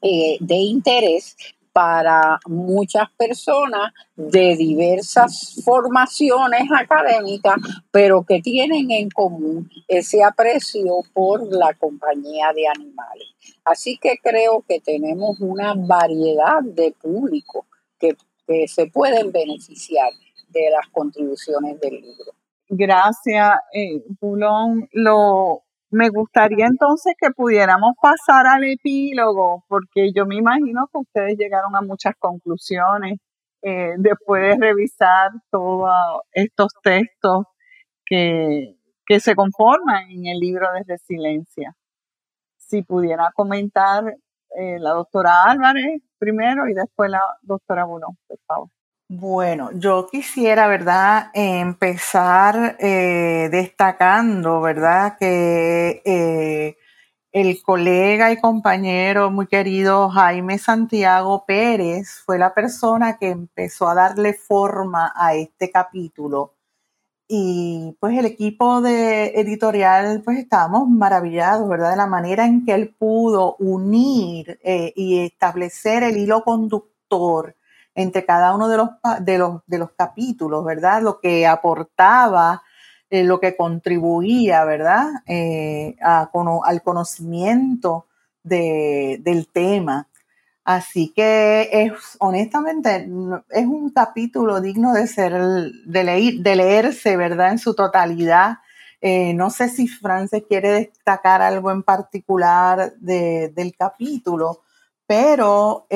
eh, 0.00 0.36
de 0.40 0.54
interés 0.54 1.36
para 1.72 2.38
muchas 2.46 3.10
personas 3.12 3.92
de 4.14 4.56
diversas 4.56 5.60
formaciones 5.64 6.62
académicas, 6.70 7.56
pero 7.90 8.24
que 8.24 8.40
tienen 8.40 8.90
en 8.90 9.10
común 9.10 9.70
ese 9.88 10.22
aprecio 10.22 10.98
por 11.12 11.46
la 11.52 11.74
compañía 11.74 12.52
de 12.54 12.68
animales. 12.68 13.28
Así 13.64 13.98
que 13.98 14.18
creo 14.22 14.64
que 14.68 14.80
tenemos 14.80 15.40
una 15.40 15.74
variedad 15.74 16.62
de 16.62 16.92
público 16.92 17.66
que 17.98 18.16
se 18.66 18.86
pueden 18.86 19.32
beneficiar 19.32 20.10
de 20.48 20.70
las 20.70 20.88
contribuciones 20.88 21.80
del 21.80 21.94
libro. 21.94 22.32
Gracias, 22.68 23.58
eh, 23.74 24.02
Bulón. 24.20 24.88
Lo, 24.92 25.62
me 25.92 26.08
gustaría 26.08 26.66
entonces 26.66 27.14
que 27.18 27.30
pudiéramos 27.30 27.94
pasar 28.00 28.46
al 28.46 28.64
epílogo, 28.64 29.64
porque 29.68 30.10
yo 30.14 30.26
me 30.26 30.36
imagino 30.36 30.88
que 30.90 30.98
ustedes 30.98 31.36
llegaron 31.38 31.76
a 31.76 31.82
muchas 31.82 32.14
conclusiones 32.18 33.18
eh, 33.62 33.94
después 33.98 34.42
de 34.42 34.66
revisar 34.68 35.30
todos 35.50 35.90
estos 36.32 36.72
textos 36.82 37.44
que, 38.06 38.74
que 39.06 39.20
se 39.20 39.34
conforman 39.34 40.10
en 40.10 40.26
el 40.26 40.38
libro 40.40 40.66
de 40.72 40.82
resiliencia. 40.86 41.76
Si 42.58 42.82
pudiera 42.82 43.30
comentar 43.34 44.04
eh, 44.58 44.78
la 44.78 44.90
doctora 44.90 45.44
Álvarez 45.44 46.00
primero 46.18 46.68
y 46.68 46.74
después 46.74 47.10
la 47.10 47.22
doctora 47.42 47.84
Bulón, 47.84 48.16
por 48.26 48.38
favor. 48.46 48.68
Bueno, 49.14 49.68
yo 49.74 50.06
quisiera, 50.10 50.66
¿verdad?, 50.68 51.30
empezar 51.34 52.76
eh, 52.80 53.50
destacando, 53.52 54.62
¿verdad?, 54.62 55.18
que 55.20 56.00
eh, 56.02 56.78
el 57.30 57.62
colega 57.62 58.32
y 58.32 58.40
compañero 58.40 59.30
muy 59.30 59.48
querido 59.48 60.08
Jaime 60.08 60.58
Santiago 60.58 61.44
Pérez 61.46 62.22
fue 62.24 62.38
la 62.38 62.54
persona 62.54 63.18
que 63.18 63.28
empezó 63.28 63.86
a 63.86 63.94
darle 63.94 64.32
forma 64.32 65.12
a 65.14 65.34
este 65.34 65.70
capítulo. 65.70 66.54
Y 67.28 67.96
pues 68.00 68.18
el 68.18 68.26
equipo 68.26 68.80
de 68.80 69.26
editorial, 69.40 70.22
pues 70.24 70.38
estábamos 70.38 70.88
maravillados, 70.88 71.68
¿verdad? 71.68 71.90
De 71.90 71.96
la 71.98 72.06
manera 72.06 72.46
en 72.46 72.64
que 72.64 72.72
él 72.74 72.94
pudo 72.98 73.56
unir 73.58 74.58
eh, 74.64 74.92
y 74.96 75.20
establecer 75.20 76.02
el 76.02 76.16
hilo 76.16 76.44
conductor 76.44 77.56
entre 77.94 78.24
cada 78.24 78.54
uno 78.54 78.68
de 78.68 78.76
los, 78.76 78.88
de 79.20 79.38
los, 79.38 79.60
de 79.66 79.78
los 79.78 79.90
capítulos, 79.92 80.64
¿verdad? 80.64 81.02
Lo 81.02 81.20
que 81.20 81.46
aportaba, 81.46 82.62
eh, 83.10 83.24
lo 83.24 83.40
que 83.40 83.56
contribuía, 83.56 84.64
¿verdad? 84.64 85.06
Eh, 85.26 85.96
al 86.00 86.82
conocimiento 86.82 88.06
del 88.42 89.48
tema. 89.52 90.08
Así 90.64 91.12
que 91.14 91.68
es, 91.72 91.92
honestamente, 92.20 93.08
es 93.50 93.66
un 93.66 93.90
capítulo 93.90 94.60
digno 94.60 94.94
de 94.94 95.06
ser, 95.08 95.32
de, 95.34 96.38
de 96.40 96.56
leerse, 96.56 97.16
¿verdad? 97.16 97.52
En 97.52 97.58
su 97.58 97.74
totalidad. 97.74 98.58
Eh, 99.00 99.34
no 99.34 99.50
sé 99.50 99.68
si 99.68 99.88
Frances 99.88 100.44
quiere 100.48 100.70
destacar 100.70 101.42
algo 101.42 101.70
en 101.72 101.82
particular 101.82 102.94
del 102.96 103.74
capítulo, 103.76 104.62
pero 105.06 105.86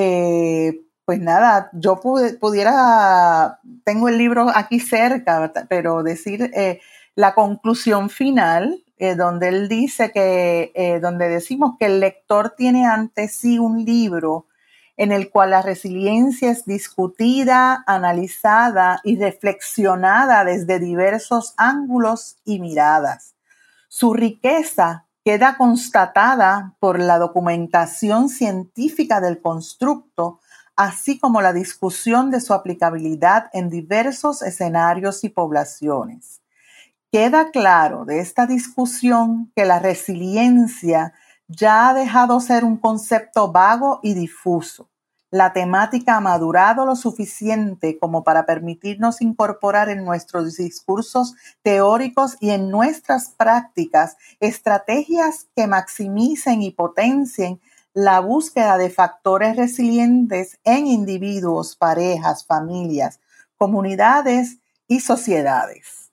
pues 1.07 1.21
nada, 1.21 1.71
yo 1.73 2.01
pudiera, 2.01 3.61
tengo 3.85 4.09
el 4.09 4.19
libro 4.19 4.49
aquí 4.53 4.81
cerca, 4.81 5.53
pero 5.69 6.03
decir 6.03 6.51
eh, 6.53 6.81
la 7.15 7.33
conclusión 7.33 8.11
final, 8.11 8.83
eh, 8.99 9.15
donde 9.15 9.49
él 9.49 9.69
dice 9.69 10.11
que, 10.11 10.73
eh, 10.75 10.99
donde 10.99 11.29
decimos 11.29 11.77
que 11.79 11.87
el 11.87 12.01
lector 12.01 12.55
tiene 12.57 12.87
ante 12.87 13.29
sí 13.29 13.61
un 13.61 13.85
libro 13.85 14.47
en 14.97 15.13
el 15.13 15.31
cual 15.31 15.51
la 15.51 15.63
resiliencia 15.63 16.51
es 16.51 16.65
discutida, 16.65 17.85
analizada 17.87 19.01
y 19.05 19.17
reflexionada 19.17 20.45
desde 20.45 20.81
diversos 20.81 21.55
ángulos 21.57 22.39
y 22.45 22.59
miradas. 22.59 23.37
Su 23.89 24.13
riqueza 24.13 25.07
queda 25.25 25.57
constatada 25.57 26.75
por 26.81 26.99
la 26.99 27.19
documentación 27.19 28.29
científica 28.29 29.21
del 29.21 29.41
constructo, 29.41 30.41
así 30.77 31.19
como 31.19 31.41
la 31.41 31.53
discusión 31.53 32.31
de 32.31 32.41
su 32.41 32.53
aplicabilidad 32.55 33.51
en 33.53 33.71
diversos 33.71 34.43
escenarios 34.43 35.25
y 35.25 35.31
poblaciones. 35.31 36.43
Queda 37.11 37.51
claro 37.51 38.05
de 38.05 38.21
esta 38.21 38.47
discusión 38.47 39.51
que 39.57 39.65
la 39.65 39.79
resiliencia 39.79 41.15
ya 41.49 41.89
ha 41.89 41.95
dejado 41.95 42.41
ser 42.41 42.65
un 42.65 42.77
concepto 42.77 43.51
vago 43.51 44.01
y 44.03 44.15
difuso. 44.15 44.89
La 45.31 45.53
temática 45.53 46.17
ha 46.17 46.21
madurado 46.21 46.87
lo 46.87 46.95
suficiente 46.95 47.99
como 47.99 48.23
para 48.23 48.47
permitirnos 48.47 49.21
incorporar 49.21 49.89
en 49.89 50.05
nuestros 50.05 50.57
discursos 50.57 51.35
teóricos 51.63 52.37
y 52.41 52.51
en 52.51 52.71
nuestras 52.71 53.31
prácticas 53.31 54.17
estrategias 54.39 55.49
que 55.57 55.67
maximicen 55.67 56.63
y 56.63 56.71
potencien 56.71 57.61
la 57.97 58.21
búsqueda 58.21 58.77
de 58.77 58.91
factores 58.91 59.57
resilientes 59.57 60.61
en 60.65 60.87
individuos, 60.87 61.77
parejas, 61.77 62.45
familias, 62.45 63.21
comunidades 63.57 64.59
y 64.87 65.01
sociedades. 65.01 66.13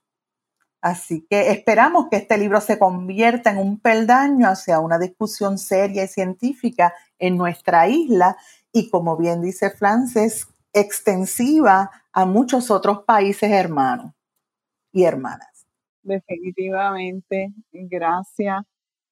Así 0.80 1.28
que 1.30 1.52
esperamos 1.52 2.08
que 2.10 2.16
este 2.16 2.38
libro 2.38 2.62
se 2.62 2.80
convierta 2.80 3.52
en 3.52 3.58
un 3.58 3.82
peldaño 3.82 4.48
hacia 4.48 4.80
una 4.80 4.98
discusión 4.98 5.58
seria 5.58 6.06
y 6.06 6.08
científica 6.08 6.94
en 7.20 7.36
nuestra 7.36 7.90
isla 7.90 8.38
y, 8.72 8.90
como 8.90 9.18
bien 9.18 9.42
dice 9.42 9.70
Frances, 9.70 10.48
extensiva 10.72 11.92
a 12.14 12.26
muchos 12.26 12.72
otros 12.72 13.04
países 13.04 13.52
hermanos 13.52 14.14
y 14.94 15.04
hermanas. 15.04 15.68
Definitivamente, 16.02 17.52
gracias. 17.74 18.64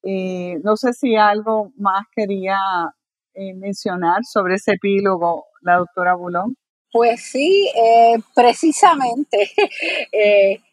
Eh, 0.03 0.59
no 0.63 0.75
sé 0.77 0.93
si 0.93 1.15
algo 1.15 1.71
más 1.77 2.05
quería 2.15 2.57
eh, 3.33 3.53
mencionar 3.53 4.23
sobre 4.23 4.55
ese 4.55 4.73
epílogo, 4.73 5.45
la 5.61 5.77
doctora 5.77 6.15
Bulón. 6.15 6.55
Pues 6.91 7.23
sí, 7.23 7.69
eh, 7.75 8.17
precisamente 8.35 9.49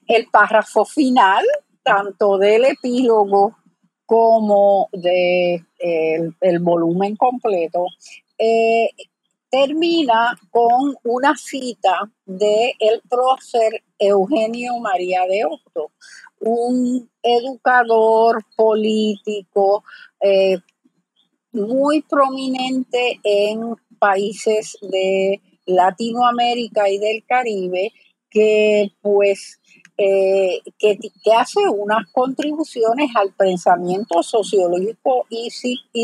el 0.09 0.27
párrafo 0.33 0.85
final, 0.85 1.45
tanto 1.83 2.39
del 2.39 2.65
epílogo 2.65 3.57
como 4.05 4.89
del 4.93 5.65
de 5.81 6.33
el 6.41 6.59
volumen 6.61 7.15
completo, 7.17 7.87
termina 9.51 10.39
con 10.51 10.95
una 11.05 11.37
cita 11.37 12.11
del 12.27 12.73
el 12.79 13.01
prócer 13.09 13.83
Eugenio 13.99 14.79
María 14.79 15.27
de 15.27 15.45
Hostos, 15.45 15.91
un 16.41 17.11
educador 17.23 18.45
político 18.57 19.85
eh, 20.21 20.59
muy 21.53 22.03
prominente 22.03 23.21
en 23.25 23.75
países 23.99 24.77
de 24.83 25.41
Latinoamérica 25.67 26.89
y 26.89 26.99
del 26.99 27.25
Caribe, 27.27 27.93
que 28.31 28.93
pues 29.01 29.59
eh, 29.97 30.61
que, 30.79 30.97
hace 31.37 31.61
unas 31.69 32.09
contribuciones 32.13 33.11
al 33.17 33.33
pensamiento 33.33 34.23
sociológico 34.23 35.27
y 35.29 35.51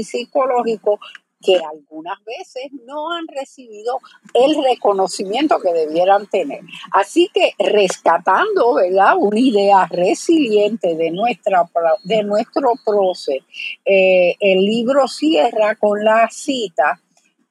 psicológico 0.02 0.98
que 1.44 1.56
algunas 1.56 2.24
veces 2.24 2.72
no 2.86 3.12
han 3.12 3.26
recibido 3.28 3.98
el 4.32 4.62
reconocimiento 4.62 5.60
que 5.60 5.72
debieran 5.72 6.26
tener. 6.26 6.60
Así 6.92 7.30
que 7.32 7.52
rescatando, 7.58 8.74
¿verdad? 8.74 9.14
Una 9.18 9.38
idea 9.38 9.86
resiliente 9.86 10.96
de, 10.96 11.10
nuestra, 11.10 11.68
de 12.04 12.22
nuestro 12.22 12.72
proceso, 12.84 13.44
eh, 13.84 14.36
el 14.40 14.64
libro 14.64 15.06
cierra 15.08 15.76
con 15.76 16.04
la 16.04 16.28
cita, 16.30 17.00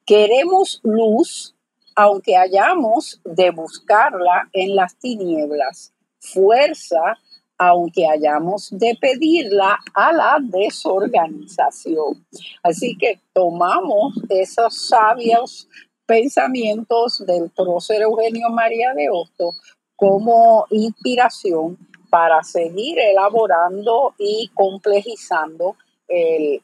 queremos 0.04 0.80
luz, 0.82 1.54
aunque 1.94 2.36
hayamos 2.36 3.20
de 3.24 3.50
buscarla 3.50 4.48
en 4.52 4.74
las 4.74 4.96
tinieblas, 4.98 5.92
fuerza, 6.18 7.18
aunque 7.58 8.06
hayamos 8.06 8.70
de 8.70 8.96
pedirla 9.00 9.78
a 9.94 10.12
la 10.12 10.38
desorganización. 10.40 12.26
Así 12.62 12.96
que 12.96 13.20
tomamos 13.32 14.14
esos 14.28 14.88
sabios 14.88 15.68
pensamientos 16.06 17.24
del 17.26 17.50
prócer 17.50 18.02
Eugenio 18.02 18.50
María 18.50 18.92
de 18.94 19.08
Hosto 19.10 19.52
como 19.96 20.66
inspiración 20.70 21.78
para 22.10 22.42
seguir 22.42 22.98
elaborando 22.98 24.14
y 24.18 24.50
complejizando 24.54 25.76
el, 26.08 26.62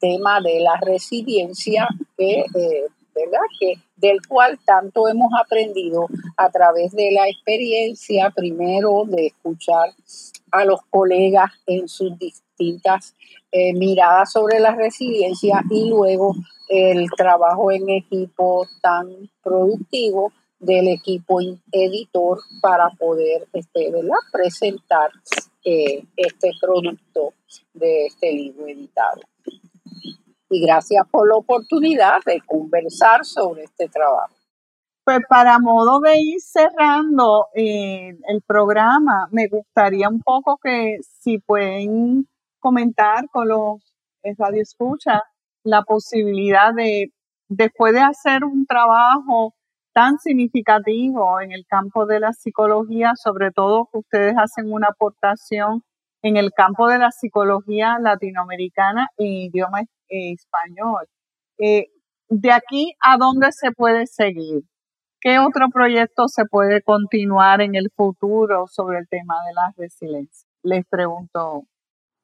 tema 0.00 0.40
de 0.40 0.60
la 0.60 0.78
resiliencia 0.80 1.86
que, 2.16 2.40
eh, 2.40 2.86
¿verdad? 3.14 3.40
que 3.58 3.74
del 3.96 4.18
cual 4.26 4.58
tanto 4.64 5.08
hemos 5.08 5.30
aprendido 5.38 6.06
a 6.36 6.50
través 6.50 6.92
de 6.92 7.10
la 7.12 7.28
experiencia, 7.28 8.30
primero 8.30 9.04
de 9.06 9.26
escuchar 9.26 9.90
a 10.50 10.64
los 10.64 10.80
colegas 10.90 11.50
en 11.66 11.88
sus 11.88 12.18
distintas 12.18 13.14
eh, 13.50 13.72
miradas 13.74 14.32
sobre 14.32 14.60
la 14.60 14.74
resiliencia 14.74 15.62
y 15.70 15.88
luego 15.88 16.34
el 16.68 17.10
trabajo 17.16 17.70
en 17.70 17.88
equipo 17.90 18.66
tan 18.80 19.30
productivo 19.42 20.32
del 20.58 20.88
equipo 20.88 21.40
editor 21.72 22.38
para 22.60 22.88
poder 22.90 23.46
este, 23.52 23.92
presentar 24.32 25.10
eh, 25.64 26.04
este 26.16 26.50
producto 26.60 27.34
de 27.74 28.06
este 28.06 28.32
libro 28.32 28.66
editado 28.66 29.20
y 30.52 30.60
gracias 30.60 31.06
por 31.10 31.28
la 31.28 31.36
oportunidad 31.36 32.18
de 32.26 32.40
conversar 32.42 33.24
sobre 33.24 33.64
este 33.64 33.88
trabajo. 33.88 34.34
Pues 35.04 35.20
para 35.28 35.58
modo 35.58 35.98
de 36.00 36.18
ir 36.20 36.40
cerrando 36.40 37.46
eh, 37.54 38.10
el 38.28 38.42
programa, 38.46 39.28
me 39.32 39.48
gustaría 39.48 40.08
un 40.08 40.20
poco 40.20 40.58
que 40.62 40.98
si 41.02 41.38
pueden 41.38 42.28
comentar 42.60 43.28
con 43.32 43.48
los 43.48 43.80
radioescuchas 44.38 45.22
la 45.64 45.82
posibilidad 45.82 46.72
de, 46.74 47.12
después 47.48 47.94
de 47.94 48.00
hacer 48.00 48.44
un 48.44 48.66
trabajo 48.66 49.54
tan 49.92 50.18
significativo 50.18 51.40
en 51.40 51.52
el 51.52 51.64
campo 51.66 52.06
de 52.06 52.20
la 52.20 52.32
psicología, 52.32 53.12
sobre 53.16 53.50
todo 53.50 53.88
que 53.90 53.98
ustedes 53.98 54.34
hacen 54.38 54.72
una 54.72 54.88
aportación 54.88 55.82
en 56.22 56.36
el 56.36 56.52
campo 56.52 56.88
de 56.88 56.98
la 56.98 57.10
psicología 57.10 57.98
latinoamericana 57.98 59.08
en 59.16 59.26
idioma 59.26 59.82
español. 60.12 61.06
Eh, 61.58 61.86
de 62.28 62.52
aquí 62.52 62.94
a 63.00 63.16
dónde 63.16 63.52
se 63.52 63.72
puede 63.72 64.06
seguir. 64.06 64.62
¿Qué 65.20 65.38
otro 65.38 65.68
proyecto 65.72 66.26
se 66.28 66.44
puede 66.46 66.82
continuar 66.82 67.60
en 67.60 67.74
el 67.76 67.90
futuro 67.94 68.66
sobre 68.66 68.98
el 68.98 69.08
tema 69.08 69.34
de 69.46 69.52
la 69.54 69.72
resiliencia? 69.76 70.48
Les 70.62 70.84
pregunto. 70.86 71.64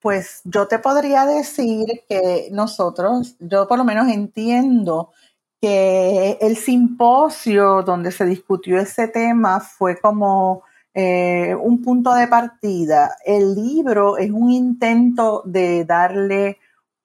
Pues 0.01 0.41
yo 0.45 0.67
te 0.67 0.79
podría 0.79 1.25
decir 1.27 1.87
que 2.09 2.49
nosotros, 2.51 3.37
yo 3.39 3.69
por 3.69 3.79
lo 3.79 3.85
menos 3.85 4.09
entiendo 4.09 5.13
que 5.61 6.39
el 6.41 6.57
simposio 6.57 7.83
donde 7.83 8.13
se 8.13 8.25
discutió 8.25 8.79
ese 8.79 9.09
tema 9.09 9.61
fue 9.61 10.01
como 10.01 10.63
eh, 10.95 11.55
un 11.55 11.83
punto 11.83 12.15
de 12.15 12.27
partida. 12.27 13.17
El 13.25 13.55
libro 13.55 14.17
es 14.17 14.31
un 14.31 14.51
intento 14.51 15.43
de 15.45 15.85
darle 15.85 16.59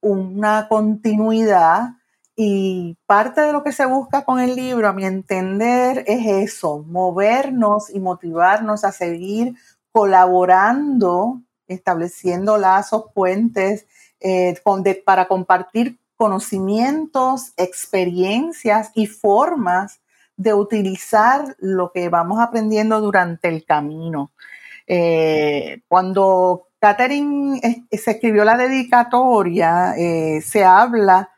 una 0.03 0.67
continuidad 0.67 1.95
y 2.35 2.97
parte 3.05 3.41
de 3.41 3.51
lo 3.51 3.63
que 3.63 3.71
se 3.71 3.85
busca 3.85 4.25
con 4.25 4.39
el 4.39 4.55
libro, 4.55 4.87
a 4.87 4.93
mi 4.93 5.05
entender, 5.05 6.03
es 6.07 6.25
eso, 6.25 6.83
movernos 6.87 7.89
y 7.89 7.99
motivarnos 7.99 8.83
a 8.83 8.91
seguir 8.91 9.55
colaborando, 9.91 11.41
estableciendo 11.67 12.57
lazos, 12.57 13.05
puentes, 13.13 13.85
eh, 14.19 14.55
para 15.05 15.27
compartir 15.27 15.99
conocimientos, 16.15 17.53
experiencias 17.57 18.91
y 18.95 19.07
formas 19.07 19.99
de 20.35 20.53
utilizar 20.53 21.55
lo 21.59 21.91
que 21.91 22.09
vamos 22.09 22.39
aprendiendo 22.39 22.99
durante 23.01 23.47
el 23.47 23.65
camino. 23.65 24.31
Eh, 24.87 25.81
cuando 25.87 26.67
Catherine 26.83 27.61
eh, 27.63 27.97
se 27.97 28.11
escribió 28.11 28.43
la 28.43 28.57
dedicatoria, 28.57 29.93
se 30.41 30.65
habla 30.65 31.29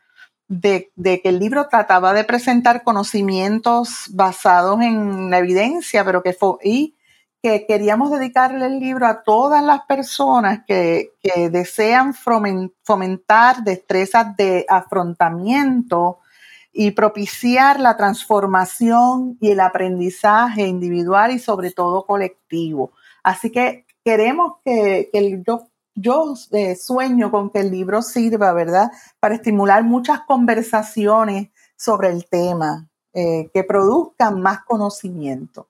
de, 0.48 0.90
que 0.96 1.20
el 1.22 1.38
libro 1.38 1.68
trataba 1.68 2.12
de 2.14 2.24
presentar 2.24 2.82
conocimientos 2.82 4.06
basados 4.10 4.80
en 4.80 5.30
la 5.30 5.38
evidencia, 5.38 6.04
pero 6.04 6.24
que 6.24 6.32
fue, 6.32 6.56
y 6.64 6.96
que 7.40 7.64
queríamos 7.64 8.10
dedicarle 8.10 8.66
el 8.66 8.80
libro 8.80 9.06
a 9.06 9.22
todas 9.22 9.62
las 9.62 9.82
personas 9.82 10.62
que 10.66 11.12
desean 11.52 12.12
fomentar 12.82 13.62
destrezas 13.62 14.36
de 14.36 14.66
afrontamiento 14.68 16.18
y 16.72 16.90
propiciar 16.90 17.78
la 17.78 17.96
transformación 17.96 19.38
y 19.40 19.52
el 19.52 19.60
aprendizaje 19.60 20.66
individual 20.66 21.30
y 21.30 21.38
sobre 21.38 21.70
todo 21.70 22.04
colectivo. 22.04 22.90
Así 23.22 23.50
que 23.50 23.85
queremos 24.06 24.58
que, 24.64 25.10
el, 25.12 25.42
yo 25.96 26.34
eh, 26.52 26.76
sueño 26.76 27.32
con 27.32 27.50
que 27.50 27.58
el 27.58 27.72
libro 27.72 28.02
sirva, 28.02 28.52
¿verdad?, 28.52 28.92
para 29.18 29.34
estimular 29.34 29.82
muchas 29.82 30.20
conversaciones 30.20 31.48
sobre 31.76 32.10
el 32.10 32.28
tema, 32.28 32.88
eh, 33.12 33.50
que 33.52 33.64
produzcan 33.64 34.40
más 34.40 34.64
conocimiento. 34.64 35.66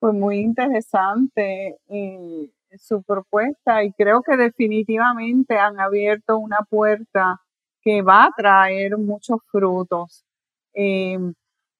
Pues 0.00 0.12
muy 0.12 0.40
interesante 0.40 1.78
eh, 1.88 2.50
su 2.76 3.00
propuesta 3.04 3.84
y 3.84 3.92
creo 3.92 4.22
que 4.22 4.36
definitivamente 4.36 5.56
han 5.56 5.78
abierto 5.78 6.36
una 6.36 6.66
puerta 6.68 7.40
que 7.80 8.02
va 8.02 8.24
a 8.24 8.32
traer 8.36 8.98
muchos 8.98 9.38
frutos 9.52 10.24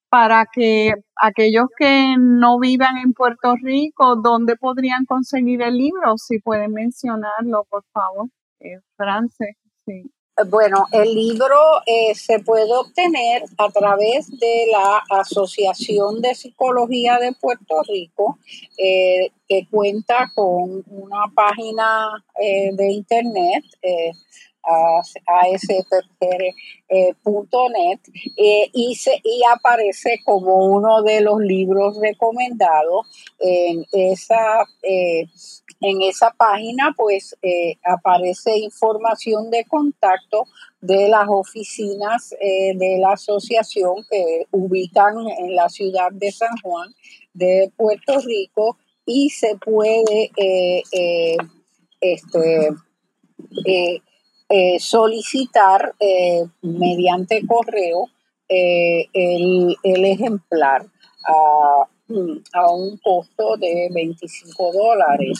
para 0.09 0.45
que 0.51 0.93
aquellos 1.15 1.67
que 1.77 2.15
no 2.17 2.59
vivan 2.59 2.97
en 2.97 3.13
Puerto 3.13 3.55
Rico, 3.61 4.15
¿dónde 4.15 4.55
podrían 4.55 5.05
conseguir 5.05 5.61
el 5.61 5.77
libro? 5.77 6.17
Si 6.17 6.39
pueden 6.39 6.73
mencionarlo, 6.73 7.65
por 7.69 7.83
favor. 7.93 8.27
Eh, 8.59 8.79
France, 8.97 9.57
sí. 9.85 10.11
Bueno, 10.47 10.85
el 10.93 11.13
libro 11.13 11.57
eh, 11.85 12.15
se 12.15 12.39
puede 12.39 12.71
obtener 12.73 13.43
a 13.57 13.69
través 13.69 14.29
de 14.39 14.67
la 14.71 15.03
Asociación 15.19 16.21
de 16.21 16.33
Psicología 16.33 17.17
de 17.19 17.33
Puerto 17.33 17.81
Rico, 17.87 18.37
eh, 18.77 19.31
que 19.47 19.67
cuenta 19.69 20.31
con 20.33 20.83
una 20.87 21.25
página 21.35 22.23
eh, 22.41 22.69
de 22.73 22.91
internet 22.91 23.65
aspr.net 25.25 25.99
eh, 28.37 28.69
y, 28.73 28.95
se, 28.95 29.19
y 29.23 29.41
aparece 29.53 30.19
como 30.25 30.65
uno 30.65 31.01
de 31.03 31.21
los 31.21 31.39
libros 31.39 31.97
recomendados 32.01 33.07
en 33.39 33.85
esa, 33.91 34.65
eh, 34.83 35.25
en 35.81 36.01
esa 36.01 36.31
página 36.31 36.93
pues 36.95 37.37
eh, 37.41 37.77
aparece 37.83 38.57
información 38.57 39.49
de 39.49 39.65
contacto 39.65 40.45
de 40.81 41.09
las 41.09 41.27
oficinas 41.27 42.29
de 42.39 42.97
la 43.01 43.13
asociación 43.13 43.95
que 44.09 44.45
ubican 44.51 45.15
en 45.39 45.55
la 45.55 45.67
ciudad 45.67 46.09
de 46.11 46.31
San 46.31 46.55
Juan 46.63 46.89
de 47.33 47.69
Puerto 47.75 48.19
Rico 48.19 48.77
y 49.05 49.29
se 49.29 49.57
puede 49.57 50.31
este, 52.01 52.69
eh, 53.65 54.01
solicitar 54.79 55.93
eh, 55.99 56.43
mediante 56.61 57.45
correo 57.45 58.09
eh, 58.47 59.05
el, 59.13 59.77
ejemplar 59.83 60.85
a, 61.27 61.87
a, 62.53 62.71
un 62.71 62.97
costo 62.97 63.57
de 63.57 63.89
25 63.93 64.71
dólares. 64.73 65.39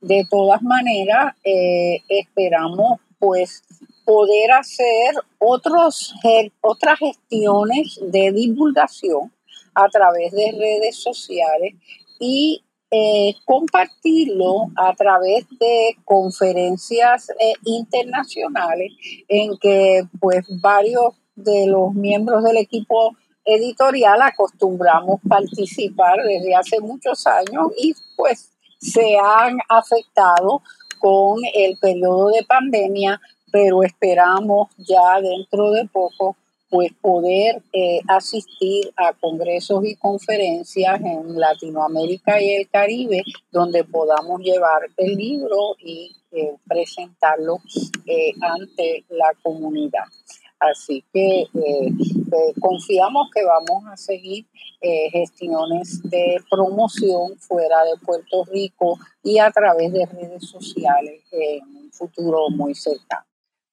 de 0.00 0.26
todas 0.30 0.62
maneras, 0.62 1.34
esperamos 1.42 3.00
pues 3.18 3.62
poder 4.04 4.52
hacer 4.52 5.14
otros, 5.38 6.14
otras 6.60 6.98
gestiones 6.98 7.98
de 8.02 8.32
divulgación 8.32 9.32
a 9.74 9.88
través 9.88 10.30
de 10.32 10.52
redes 10.52 10.96
sociales 11.02 11.74
y 12.20 12.62
eh, 12.96 13.34
compartirlo 13.44 14.70
a 14.76 14.94
través 14.94 15.48
de 15.58 15.96
conferencias 16.04 17.28
eh, 17.30 17.54
internacionales 17.64 18.92
en 19.26 19.58
que 19.58 20.04
pues 20.20 20.46
varios 20.62 21.14
de 21.34 21.66
los 21.66 21.92
miembros 21.92 22.44
del 22.44 22.56
equipo 22.58 23.16
editorial 23.44 24.22
acostumbramos 24.22 25.20
participar 25.28 26.22
desde 26.22 26.54
hace 26.54 26.80
muchos 26.80 27.26
años 27.26 27.72
y 27.76 27.96
pues 28.16 28.52
se 28.78 29.16
han 29.18 29.58
afectado 29.68 30.62
con 31.00 31.40
el 31.52 31.76
periodo 31.78 32.28
de 32.28 32.44
pandemia, 32.44 33.20
pero 33.50 33.82
esperamos 33.82 34.68
ya 34.78 35.20
dentro 35.20 35.72
de 35.72 35.84
poco 35.86 36.36
pues 36.74 36.92
poder 37.00 37.62
eh, 37.72 38.00
asistir 38.08 38.92
a 38.96 39.12
congresos 39.12 39.84
y 39.84 39.94
conferencias 39.94 41.00
en 41.02 41.38
Latinoamérica 41.38 42.42
y 42.42 42.50
el 42.50 42.68
Caribe 42.68 43.22
donde 43.52 43.84
podamos 43.84 44.40
llevar 44.40 44.82
el 44.96 45.14
libro 45.14 45.76
y 45.78 46.10
eh, 46.32 46.56
presentarlo 46.66 47.58
eh, 48.06 48.32
ante 48.40 49.04
la 49.10 49.30
comunidad. 49.40 50.02
Así 50.58 51.04
que 51.12 51.46
confiamos 52.60 53.28
que 53.32 53.44
vamos 53.44 53.84
a 53.86 53.96
seguir 53.96 54.46
gestiones 55.12 56.02
de 56.02 56.38
promoción 56.50 57.38
fuera 57.38 57.84
de 57.84 58.04
Puerto 58.04 58.44
Rico 58.46 58.98
y 59.22 59.38
a 59.38 59.48
través 59.52 59.92
de 59.92 60.06
redes 60.06 60.48
sociales 60.48 61.22
en 61.30 61.76
un 61.76 61.92
futuro 61.92 62.48
muy 62.50 62.74
cercano. 62.74 63.26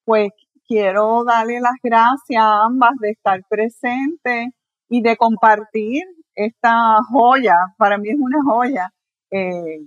Pues 0.06 0.32
quiero 0.72 1.26
darle 1.26 1.60
las 1.60 1.76
gracias 1.84 2.42
a 2.42 2.64
ambas 2.64 2.92
de 3.02 3.10
estar 3.10 3.42
presentes 3.50 4.52
y 4.88 5.02
de 5.02 5.18
compartir 5.18 6.04
esta 6.34 7.00
joya. 7.10 7.56
Para 7.78 7.98
mí 7.98 8.10
es 8.10 8.18
una 8.18 8.42
joya, 8.42 8.90
eh, 9.32 9.80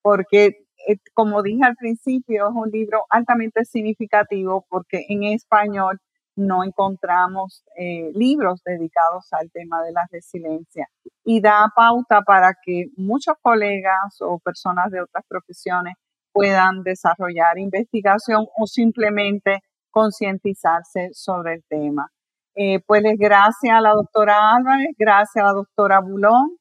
porque, 0.00 0.46
eh, 0.86 0.96
como 1.12 1.42
dije 1.42 1.64
al 1.64 1.74
principio, 1.74 2.50
es 2.50 2.54
un 2.54 2.70
libro 2.70 3.02
altamente 3.10 3.64
significativo 3.64 4.64
porque 4.68 5.06
en 5.08 5.24
español 5.24 5.98
no 6.36 6.62
encontramos 6.62 7.64
eh, 7.76 8.12
libros 8.14 8.62
dedicados 8.64 9.26
al 9.32 9.50
tema 9.50 9.82
de 9.82 9.90
la 9.90 10.06
resiliencia 10.12 10.86
y 11.24 11.40
da 11.40 11.66
pauta 11.74 12.22
para 12.22 12.54
que 12.64 12.84
muchos 12.96 13.34
colegas 13.42 14.20
o 14.20 14.38
personas 14.38 14.92
de 14.92 15.00
otras 15.00 15.24
profesiones 15.28 15.94
puedan 16.32 16.84
desarrollar 16.84 17.58
investigación 17.58 18.46
o 18.56 18.66
simplemente 18.68 19.62
concientizarse 19.90 21.10
sobre 21.12 21.54
el 21.54 21.64
tema. 21.68 22.10
Eh, 22.54 22.80
pues 22.86 23.02
gracias 23.16 23.72
a 23.72 23.80
la 23.80 23.92
doctora 23.92 24.56
Álvarez, 24.56 24.88
gracias 24.98 25.44
a 25.44 25.48
la 25.48 25.52
doctora 25.52 26.00
Bulón. 26.00 26.58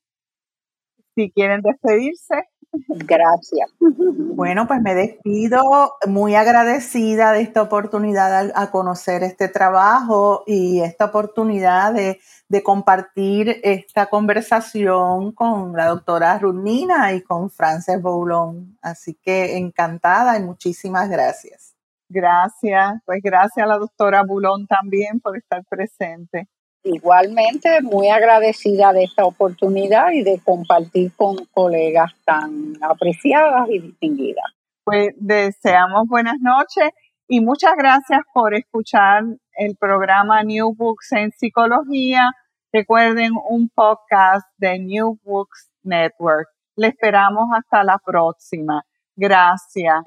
Si 1.16 1.32
quieren 1.32 1.62
despedirse. 1.62 2.44
Gracias. 2.88 3.72
Bueno, 3.80 4.68
pues 4.68 4.82
me 4.82 4.94
despido 4.94 5.96
muy 6.06 6.36
agradecida 6.36 7.32
de 7.32 7.42
esta 7.42 7.62
oportunidad 7.62 8.52
a, 8.54 8.72
conocer 8.72 9.24
este 9.24 9.48
trabajo 9.48 10.44
y 10.46 10.82
esta 10.82 11.06
oportunidad 11.06 11.94
de, 11.94 12.20
de, 12.50 12.64
compartir 12.64 13.60
esta 13.64 14.08
conversación 14.08 15.32
con 15.32 15.74
la 15.74 15.88
doctora 15.88 16.38
Runina 16.38 17.14
y 17.14 17.22
con 17.22 17.50
Frances 17.50 18.02
Boulon. 18.02 18.78
Así 18.82 19.16
que 19.16 19.58
encantada 19.58 20.38
y 20.38 20.44
muchísimas 20.44 21.10
gracias. 21.10 21.67
Gracias, 22.10 22.94
pues 23.06 23.20
gracias 23.22 23.66
a 23.66 23.68
la 23.68 23.78
doctora 23.78 24.24
Bulón 24.24 24.66
también 24.68 25.20
por 25.20 25.38
estar 25.38 25.64
presente. 25.70 26.48
Igualmente, 26.84 27.82
muy 27.82 28.08
agradecida 28.08 28.94
de 28.94 29.04
esta 29.04 29.26
oportunidad 29.26 30.12
y 30.12 30.24
de 30.24 30.40
compartir 30.44 31.12
con 31.18 31.36
colegas 31.52 32.14
tan 32.24 32.74
apreciadas 32.82 33.68
y 33.70 33.80
distinguidas. 33.80 34.46
Pues 34.86 35.10
deseamos 35.18 36.08
buenas 36.08 36.38
noches 36.40 36.92
y 37.28 37.42
muchas 37.42 37.74
gracias 37.78 38.22
por 38.34 38.56
escuchar 38.56 39.24
el 39.58 39.76
programa 39.76 40.44
New 40.44 40.74
Books 40.76 41.12
en 41.12 41.32
Psicología. 41.32 42.32
Recuerden 42.72 43.32
un 43.50 43.68
podcast 43.68 44.48
de 44.58 44.80
New 44.80 45.20
Books 45.26 45.70
Network. 45.84 46.48
Le 46.78 46.88
esperamos 46.88 47.50
hasta 47.54 47.84
la 47.84 47.98
próxima. 47.98 48.87
Gracias. 49.18 50.06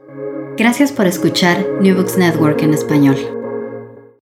Gracias 0.57 0.93
por 0.93 1.07
escuchar 1.07 1.59
New 1.81 1.97
Books 1.97 2.17
Network 2.17 2.63
en 2.63 2.75
español. 2.75 3.17